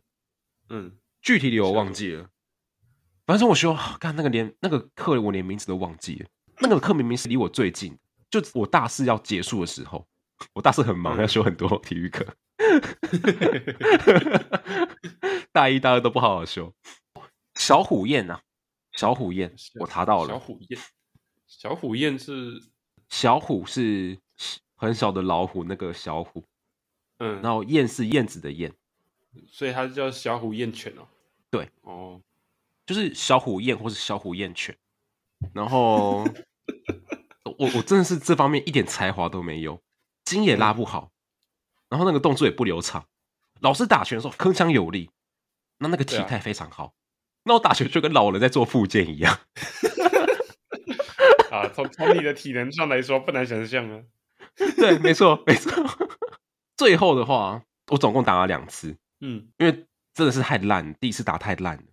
[0.67, 2.30] 嗯，具体理由我忘记了，
[3.26, 6.28] 反正我修，看那个连那个课我连名字都忘记了。
[6.60, 7.97] 那个课明明是离我最近，
[8.30, 10.06] 就我大四要结束的时候，
[10.52, 12.28] 我大四很忙，要修很多体育课。
[15.54, 16.73] 大一、大二都不好好修。
[17.56, 18.41] 小虎燕啊，
[18.91, 20.28] 小虎燕，我查到了。
[20.28, 20.82] 小虎燕，
[21.47, 22.62] 小虎燕是
[23.10, 24.19] 小虎是
[24.84, 26.43] 很小的老虎，那个小虎。
[27.19, 28.74] 嗯，然后燕是燕子的燕，
[29.48, 31.08] 所以它叫小虎燕犬哦。
[31.50, 32.19] 对，哦，
[32.86, 34.76] 就是小虎燕或是小虎燕犬。
[35.54, 36.28] 然后
[37.58, 39.82] 我我真的是这方面一点才华都没有，
[40.26, 41.12] 筋也拉不好，
[41.89, 43.06] 然后那个动作也不流畅。
[43.62, 45.10] 老师打拳的时候铿锵有力，
[45.78, 46.86] 那那个体态非常好。
[46.86, 46.91] 啊、
[47.43, 49.39] 那我打拳就跟老人在做复健一样。
[51.52, 54.04] 啊，从从你的体能上来说不难想象啊。
[54.78, 55.72] 对，没错，没错。
[56.78, 57.62] 最后的话，
[57.92, 61.84] 我总共打了两次，嗯，因为真的是太烂，第一次打太烂了，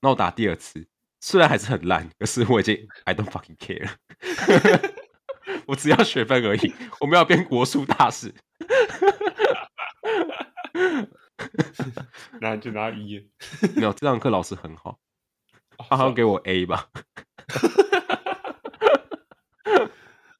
[0.00, 0.86] 那我打第二次，
[1.20, 3.92] 虽然还是很烂，可是我已经 I don't fucking care 了，
[5.66, 8.34] 我只要学分而已，我们要变国术大师，
[12.40, 13.28] 那就拿一，
[13.76, 14.98] 没有，这堂课老师很好，
[15.78, 16.88] 他好像给我 A 吧，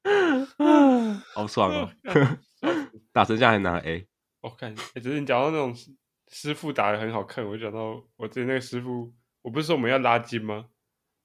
[1.33, 1.91] 好爽哦。
[3.11, 4.07] 打成这样还拿 A，
[4.41, 5.75] 我看，只是你讲到那种
[6.27, 10.65] 师傅打的很好看，我就想到我之前那个师傅，我不是说我们要拉筋吗？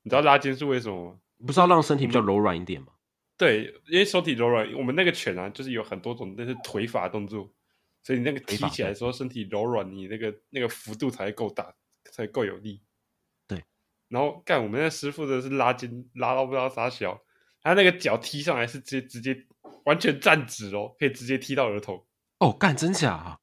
[0.03, 1.19] 你知道拉筋是为什么吗？
[1.47, 2.88] 不是要让身体比较柔软一点吗？
[3.37, 7.51] 对，因为身体柔软，我们那个拳啊，就是有很多种那是腿法动作，
[8.03, 11.75] 所以你那个提起来的时候，身体柔软，你那个那个幅度才够大，
[12.12, 12.83] 才够有力。
[13.49, 13.64] 对，
[14.09, 17.23] 然后干我们那师傅的是拉筋，拉到不知道啥小，
[17.62, 19.46] 他那个脚踢上来是直接直接。
[19.87, 22.07] 完全站直哦，可以直接踢到额头
[22.38, 22.53] 哦！
[22.53, 23.38] 干，真假啊？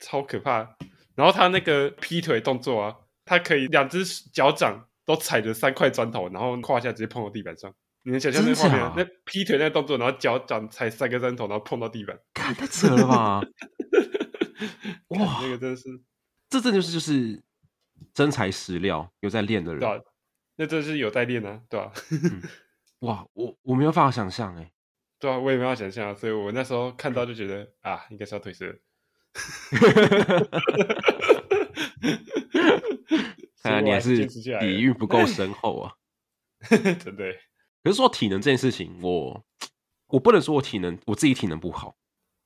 [0.00, 0.76] 超可怕！
[1.14, 2.96] 然后他那个劈腿动作啊，
[3.26, 7.72] 他可以两只脚掌都踩着三块砖头，然后胯下直接碰到地板上。
[8.02, 8.92] 你能想象那画面？
[8.96, 13.42] 那劈腿那个动作，然后脚掌踩三个砖头，然后碰到地板，干，太扯了吧！
[15.08, 15.84] 哇， 那个真的是，
[16.48, 17.42] 这真的就是就是
[18.14, 19.80] 真材实料，有在练的人。
[19.80, 20.00] 对啊，
[20.56, 22.42] 那真是有在练啊，对吧、啊嗯？
[23.04, 24.70] 哇，我我没有办法想象哎。
[25.18, 28.66] 对啊，我也没法想象，所以我那时候看到就觉得啊，应该是要退色。
[33.62, 35.94] 看来你还是底蕴不够深厚啊，
[36.70, 37.32] 真的。
[37.82, 39.44] 可是说体能这件事情，我
[40.08, 41.96] 我不能说我体能我自己体能不好。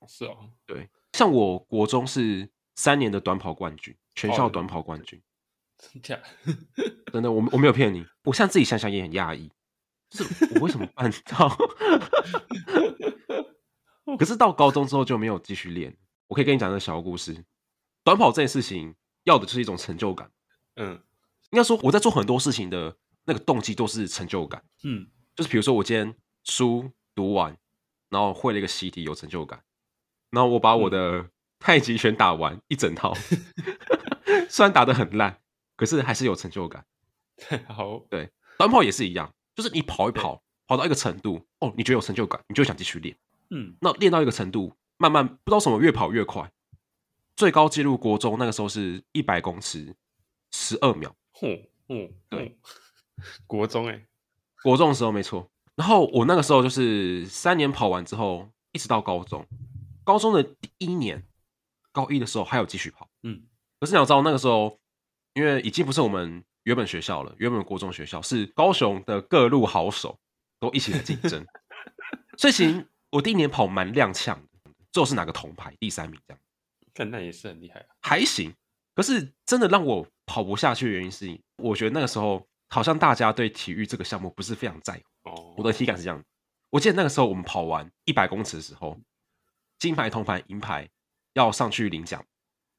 [0.06, 5.20] 是哦，对，像我国中是三年的短跑冠军，全校短跑冠军。
[5.76, 6.18] 真假？
[7.12, 9.50] 真的，我我没有骗你，我现在自己想想也很讶异。
[10.10, 11.48] 就是我为什么办到？
[14.18, 15.96] 可是到高中之后就没有继续练。
[16.28, 17.44] 我可以跟你讲个小故事。
[18.04, 18.94] 短跑这件事情
[19.24, 20.30] 要的就是一种成就感。
[20.76, 21.02] 嗯，
[21.50, 24.64] 应该说我在做很多事情的那个动机都是成就感。
[24.82, 27.56] 嗯，就是比如说我今天书读完，
[28.08, 29.62] 然后会了一个习题，有成就感。
[30.30, 33.14] 然后我把我的太极拳打完一整套，
[34.48, 35.40] 虽然打得很烂，
[35.76, 36.86] 可是还是有成就感。
[37.68, 39.34] 好，对，短跑也是一样。
[39.58, 43.18] 就是你跑一跑，跑到一个程度，哦，你觉得有成就感，你就想继续练。
[43.50, 46.48] 嗯，那练到一个程度，慢慢不知道什么越跑越快，
[47.34, 49.96] 最高纪录国中那个时候是一百公尺
[50.52, 51.12] 十二秒。
[51.32, 52.56] 嚯，嗯，对，
[53.48, 54.06] 国中哎、欸，
[54.62, 55.50] 国中的时候没错。
[55.74, 59.44] 然后我那个时候就是三年跑完之后，一直到高中，
[60.04, 61.26] 高中的第一年，
[61.90, 63.10] 高一的时候还有继续跑。
[63.24, 63.42] 嗯，
[63.80, 64.78] 可是你要知道那个时候，
[65.34, 66.44] 因为已经不是我们。
[66.68, 70.18] 原本学校了，原本国中学校是高雄的各路好手
[70.61, 71.42] 都一起来竞争，
[72.37, 76.40] 所以其实我第一年跑蛮踉跄的，最后是拿个铜牌，第三名这样。
[76.92, 78.52] 看那也是很厉害啊，还行。
[78.94, 85.31] 可是真的让我跑不下去的原因是，我觉得那个时候好像大家对体育这个项目不是非常在乎。
[85.31, 86.22] 哦，我的体感是这样。
[86.68, 89.01] 我记得那个时候我们跑完一百公尺的时候，
[89.78, 90.86] 金牌、铜牌、银牌
[91.32, 92.22] 要上去领奖，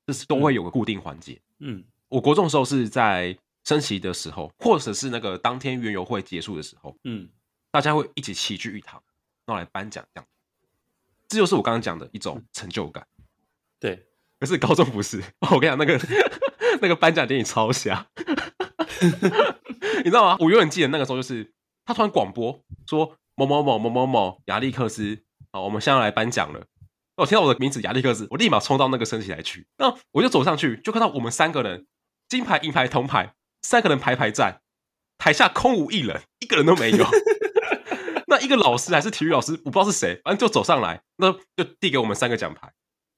[0.06, 1.42] 这是都会有个固定环节。
[1.58, 3.36] 嗯，我国中的时候是在。
[3.70, 7.30] 升旗的时候，或者是那个当天园游会结束的时候，嗯，
[7.70, 9.00] 大家会一起齐聚一堂，
[9.46, 10.28] 然后来颁奖，这样，
[11.28, 13.06] 这就是我刚刚讲的一种成就感。
[13.80, 14.08] 对，
[14.40, 16.00] 可是高中不是， 我跟你讲，那个
[16.82, 18.08] 那个颁奖典礼超瞎，
[20.04, 20.38] 你知道吗？
[20.40, 21.54] 我永远记得那个时候，就是
[21.86, 26.66] 他突然广播说某某某某某某亚历克斯好，我们现在要来颁奖了。
[27.18, 31.86] 我听到我的名字亚历克斯，我立马冲到那个升旗台去，那我就走上去，就看到我们三个人，
[32.28, 33.36] 金牌、银牌、铜牌。
[33.62, 34.62] 三个人排排站，
[35.18, 37.06] 台下空无一人，一个人都没有。
[38.28, 42.72] 那一个老师还是体育老师，我不知道是谁，反正就走上来，那就递给我们三个奖牌，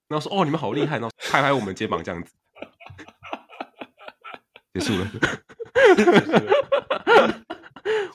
[0.07, 2.31] 然后说：“哦，你们好厉害！”然后拍拍我们肩膀，这样子，
[4.73, 5.11] 结束了。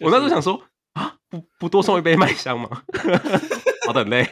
[0.01, 0.62] 我那时候想说
[0.95, 2.83] 啊，不不多送一杯麦香吗？
[3.87, 4.27] 好的，很累。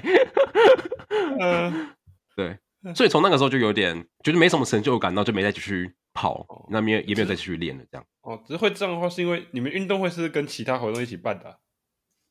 [1.41, 1.95] 嗯，
[2.35, 2.59] 对，
[2.95, 7.85] 所以从那个时候就有点觉得没什么成就感，然后就没再继续跑，哦、那没有也没有再继续练了。
[7.91, 11.57] 这样哦，只是会这样的话，是因为你们运动会是跟其他活动一起办的、啊。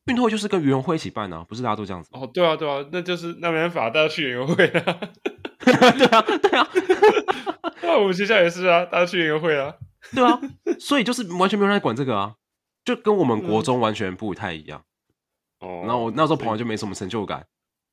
[0.06, 2.10] 运动会就是跟园游会一起办啊，不是大家都这样子？
[2.14, 5.00] 哦，对啊，对啊，那就是那没办法，大家去园游会啊。
[5.64, 6.68] 对啊，对啊，
[7.84, 9.76] 那我们学校也是啊，大家去园游会啊。
[10.14, 10.40] 对啊，
[10.80, 12.36] 所以就是完全没有人来管这个啊，
[12.84, 14.84] 就跟我们国中完全不太一样。
[15.60, 17.46] 哦、嗯，那我那时候跑完就没什么成就感，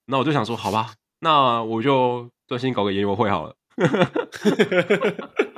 [0.06, 3.54] 那我就想说，好吧，那我就专心搞个园游会好了。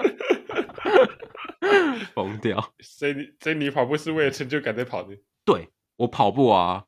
[2.15, 2.75] 疯掉！
[2.81, 5.17] 所以你所以你跑步是为了成就感在跑的？
[5.45, 5.69] 对。
[5.97, 6.85] 我跑步啊，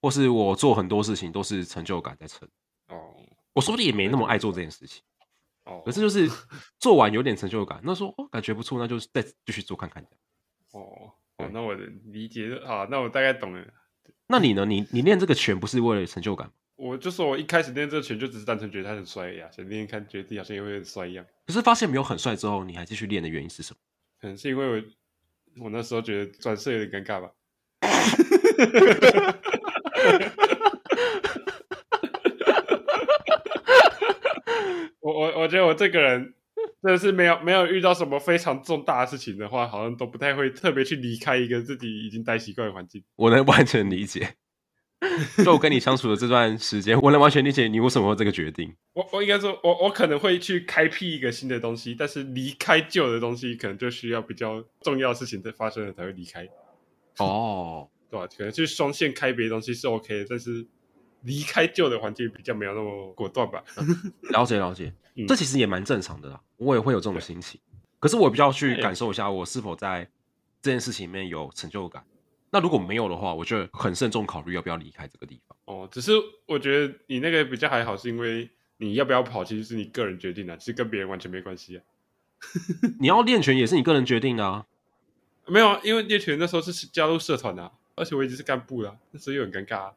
[0.00, 2.46] 或是我做很多事情都是成就感在成。
[2.88, 3.16] 哦，
[3.54, 5.02] 我说不定也没那么爱做这件事情。
[5.64, 6.30] 哦，可是就是
[6.78, 10.04] 做完有点成就感，那说哦感觉不错，那就再继续做看看。
[10.72, 13.66] 哦，哦，那我的理解啊，那我大概懂了。
[14.28, 14.64] 那你呢？
[14.64, 16.48] 你你练这个拳不是为了成就感？
[16.76, 21.24] 我就说我一开始练这个拳就只是单纯觉得他很帅呀，想练练看，觉得自己好像也会很帅一样。
[21.46, 23.78] 可是发现没有很帅之后，你还继续练的原因是什么？
[24.22, 24.84] 可能是因为
[25.56, 27.28] 我我那时候觉得转色有点尴尬吧。
[35.00, 36.34] 我我我觉得我这个人
[36.80, 43.02] 真的是没有没有遇到什么非常重大的事情的话，好像都不太会特别去离开一个自己已经待习惯的环境。
[43.16, 44.36] 我能完全理解，
[45.44, 48.74] 就我跟你相处的这段时间，我能完全理解你为什么会这个决定。
[48.92, 56.48] 我我应该说，我我可能会去开辟一个新的东西，但是离开旧的东西，可能就需要比较重要的事情在发生了才会离开。
[57.18, 57.88] 哦。
[58.12, 58.26] 对吧？
[58.36, 60.66] 可能去双线开别的东西是 OK 的，但是
[61.22, 63.64] 离开旧的环境比较没有那么果断吧。
[64.28, 66.38] 了解了解，嗯、这其实也蛮正常的啦。
[66.58, 67.58] 我也会有这种心情，
[67.98, 70.06] 可是我比较去感受一下，我是否在
[70.60, 72.04] 这件事情里面有成就感。
[72.52, 75.56] 那如果没有的话，我就很慎重考虑要不要离开这个地方。
[75.64, 76.12] 哦，只是
[76.46, 81.82] 我觉得你那个比较还好，是因为你要不要跑，其实是你个人决定的，其实跟别人完全没关系啊。
[83.00, 84.66] 你要练拳也是你个人决定的啊。
[85.46, 87.72] 没有啊，因为练拳那时候是加入社团的啊。
[87.94, 89.92] 而且我已经是干部了，所以又很尴尬、啊。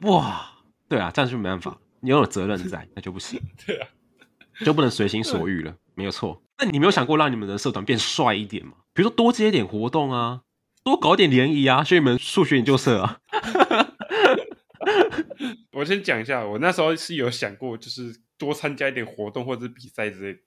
[0.00, 0.50] 哇，
[0.88, 3.38] 对啊，这样就没办法，你要有责任在，那就不行。
[3.66, 3.88] 对啊，
[4.64, 6.42] 就不能随心所欲了，没有错。
[6.58, 8.74] 那你没有想过让你们的社团变帅一点吗？
[8.92, 10.42] 比如说多接一点活动啊，
[10.84, 13.18] 多搞点联谊啊，学你们数学研究社啊。
[15.72, 20.38] 我先讲一下，我那时候是有想过，就是多参加一点活动或者比赛之类的。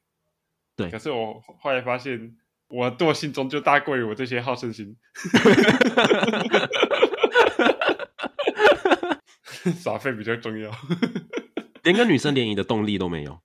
[0.78, 2.38] 对，可是我后来发现，
[2.70, 4.96] 我惰性中就大过于我这些好胜心。
[9.84, 10.72] 耍废比较重要，
[11.84, 13.42] 连跟女生联谊的动力都没有。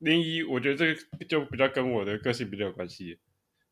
[0.00, 3.18] 联谊，我觉得这个就比较跟我的个性比较有关系。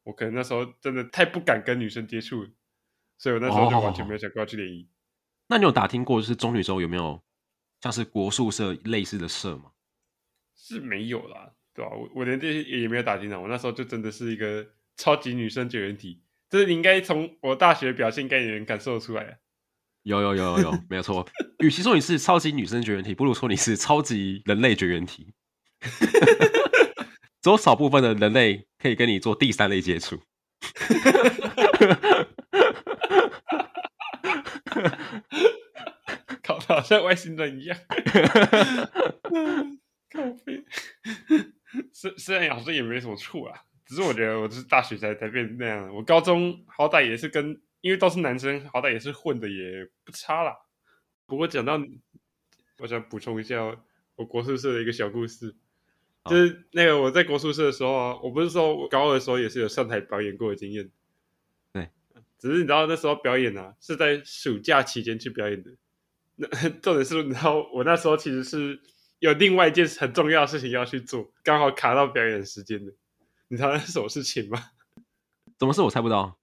[0.04, 2.46] 我可能那时候真的太不敢跟女生接触，
[3.18, 4.88] 所以我那时候就完全没有想过要去联谊。
[5.48, 7.22] 那你有打听过，就是中女中有没有
[7.82, 9.72] 像是国术社类似的社吗？
[10.56, 11.52] 是没有啦。
[11.74, 11.92] 对吧？
[11.92, 14.66] 我我连这些也没有打听到，我那时候就真的是一个
[14.96, 16.20] 超级女生绝缘体，
[16.50, 19.38] 就是你应该从我大学表现，应该也能感受得出来。
[20.02, 21.24] 有有有有有，没有错。
[21.60, 25.32] 与其说你是超级女生绝缘体，不如说你是超级人类绝缘体。
[27.40, 30.20] 只有少部分的人类可以跟你做第三类接触。
[36.42, 37.78] 搞得好像外星人一样。
[40.10, 40.64] 靠北。
[41.92, 45.94] 虽虽然好像也没什么错啊，只是我觉得我是大学才才变那样。
[45.94, 50.54] 我高中好歹也是跟，因为都是男生，好歹也是混的也不差啦。
[51.26, 51.78] 不过讲到，
[52.78, 53.62] 我想补充一下
[54.16, 55.54] 我国术社的一个小故事，
[56.28, 60.90] 就是那个我在国术社的时候啊，我不是说我高二的时候也是有上台表演过的经验，
[61.72, 61.90] 对，
[62.38, 65.70] 只是你知道那时候表演啊是在暑假期间去表演的，
[66.36, 66.48] 那
[66.80, 68.80] 重点是，你知道我那时候其实是。
[69.20, 72.92] 有另外一件很重要的事情要去做，刚好卡到表演时间的，
[73.48, 74.62] 你知道那是什么事情吗？
[75.58, 76.38] 怎么是我猜不到？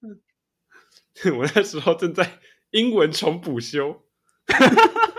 [1.34, 2.38] 我那时候正在
[2.72, 4.04] 英文重补修。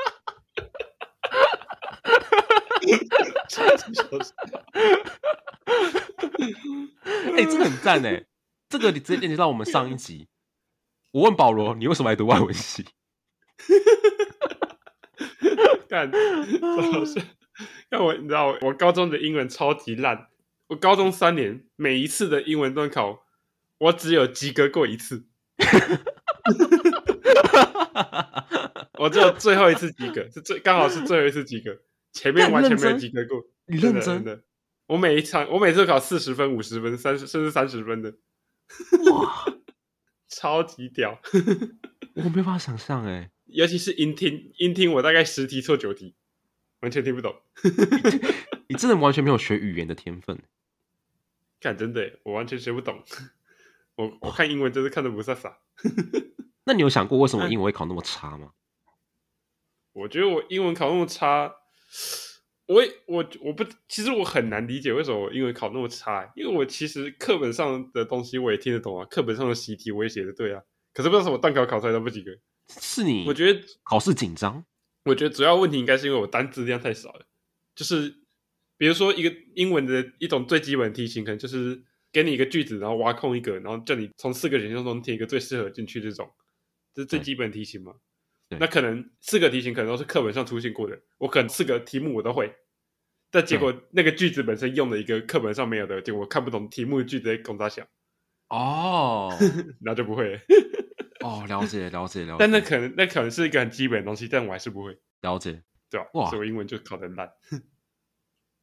[7.36, 8.26] 哎、欸，这个很赞哎！
[8.70, 10.28] 这个你直接连接到我们上一集。
[11.12, 12.86] 我问保罗，你为什么来读外文系？
[15.88, 17.24] 干，这好像。
[17.90, 20.28] 那我你知道，我高中的英文超级烂。
[20.68, 23.24] 我高中三年，每一次的英文段考，
[23.78, 25.26] 我只有及格过一次。
[29.00, 31.80] 我只有最后一次及格，是最刚好是最后一次及格，
[32.12, 33.46] 前面完全没有及格过。
[33.68, 34.44] 你认真的？
[34.88, 38.16] 我每一场，我每次都考四十分、五十分、三十甚至三十分的，
[39.12, 39.46] 哇，
[40.30, 41.20] 超级屌！
[42.16, 46.16] 我没办法想象哎，尤其是音听，音听我大概十题错九题，
[46.80, 47.36] 完全听不懂。
[48.70, 50.42] 你真 的完全没有学语言的天分，
[51.60, 53.04] 看真的，我完全学不懂。
[53.96, 55.54] 我我看英文真是看的不飒飒。
[56.64, 58.54] 那你有想过为什么英文会考那么差吗？
[59.92, 61.54] 我觉得我英文考那么差。
[62.68, 70.62] 我我我不，其实我很难理解为什么我英文考那么差，因为我其实课本上的东西我也听得懂啊，课本上的习题我也写的对啊，
[70.94, 72.32] 可是不知道什么段考考出来都不及格。
[72.68, 73.26] 是你？
[73.26, 74.66] 我觉得考试紧张。
[75.06, 77.26] 我觉得主要问题应该是因为我单字量太少了，
[77.74, 78.14] 就是
[78.78, 86.30] 比如说一个英文的一种最基本的题型，可能就是给你一个句子，然后挖空一个，然后叫你从四个选项中填一个最适合进去这种，
[86.94, 87.96] 这是最基本题型嘛。
[88.50, 92.56] 那可能四个题型可能都是课本上出现过的，我可能四个题目我都会，
[93.30, 97.86] 但结果那个句子本身用了一个课本上没有的，结果我看不懂题目的句子在讲啥想
[98.48, 99.38] 哦，
[99.84, 100.40] 那就不会
[101.20, 102.36] 哦，了解了解了解。
[102.40, 106.08] 但那可能那可能是一个很基本的东西，但我还是不会了解，对吧？
[106.14, 107.30] 哇，所以我英文就考得很烂。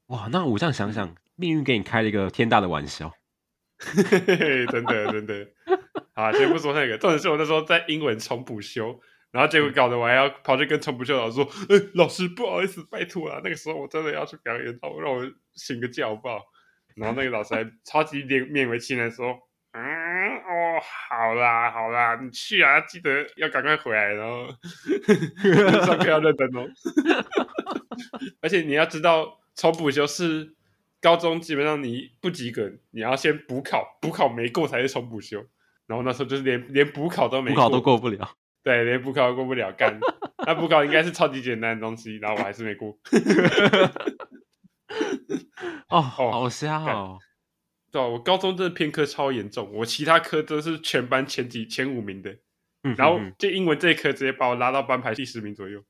[0.07, 3.13] 哇，那我这样想想，命运给你开了一个天大的玩笑，
[3.79, 5.47] 真的真的。
[6.15, 8.99] 好，先不说那个，重点是我那时候在英文重补修。
[9.35, 16.41] 然后结果搞得我还要跑去跟重补修老师说：“哎、欸，老师不好意思，拜托啊，那个时候我真的要去表演，让我让我请个觉好不好？”
[16.95, 19.37] 然后那个老师还超级勉勉为其难说
[19.75, 20.79] ：“嗯，哦，
[21.09, 24.47] 好啦好啦，你去啊，记得要赶快回来，然后
[25.85, 26.69] 上课要认真哦。
[28.41, 30.55] 而且你要知道，重补修是
[31.01, 35.45] 高中基本上你不及格，你要先补考，补考没过才是重补修。
[35.89, 38.31] 然后那时候就是连连补考都没过，补考都过不了。”
[38.65, 40.01] 对，连补考都过不了，干。
[40.47, 42.99] 那补考应该是超级简单的东西，然后我还是没过。
[45.89, 47.19] 哦，好瞎哦！
[47.93, 52.37] 对，我高中真的偏科超严重，我其他科都是全班前几、前五名的。
[52.83, 55.85] 嗯，然后就英文这一科直接把我拉到班排第十名左右。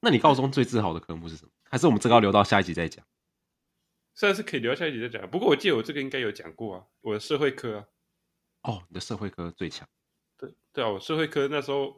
[0.00, 1.50] 那你高中最自豪的科目是什么？
[1.70, 3.04] 还是我们这个要留到下一集再讲？
[4.14, 7.84] 虽然是可以留到下一集再讲，不过我记得我这个应该有讲过啊，我的社会科啊。
[8.62, 9.86] 哦，你的社会科最强。
[10.40, 11.94] 对对啊，我社会科那时候，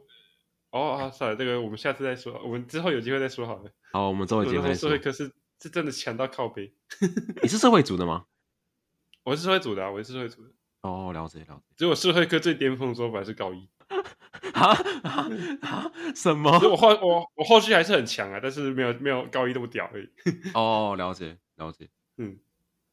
[0.71, 3.71] 哦啊，算了，这个我们下次再说，我们之后有机会再说好了。
[3.91, 4.89] 好，我们之后有机会再说。
[4.89, 5.31] 社会科是
[5.61, 6.73] 是真的强到靠背。
[7.41, 8.25] 你是社会组的吗？
[9.23, 10.49] 我是社会组的啊，我是社会组的。
[10.81, 11.61] 哦，了解了解。
[11.77, 13.69] 只有社会科最巅峰的时候还是高一。
[14.53, 14.71] 啊
[15.03, 15.29] 啊
[15.61, 15.91] 啊！
[16.15, 16.51] 什么？
[16.51, 20.09] 我后我我后续还是很强啊，但是没有没有高一那么屌而已。
[20.53, 21.89] 哦，了解了解。
[22.17, 22.37] 嗯，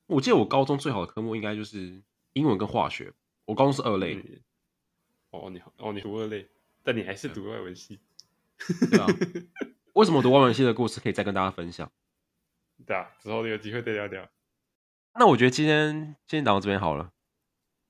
[0.07, 2.03] 我记得我高中最好的科目应该就是
[2.35, 3.13] 英文跟化学。
[3.47, 4.15] 我高中是二类。
[4.15, 4.41] 嗯
[5.31, 6.49] 哦，你哦，你读二类，
[6.83, 8.01] 但你还是读外文系，
[8.91, 9.07] 对啊？
[9.95, 11.91] 为什么读外文系的故事可以再跟大家分享？
[12.87, 14.29] 对啊，之后有机会再聊聊。
[15.15, 17.11] 那我觉得今天先讲到这边好了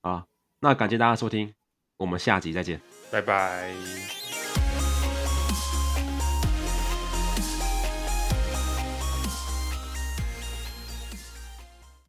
[0.01, 0.27] 啊。
[0.59, 1.53] 那感谢大家收听，
[1.97, 2.79] 我们下集再见，
[3.11, 4.20] 拜拜。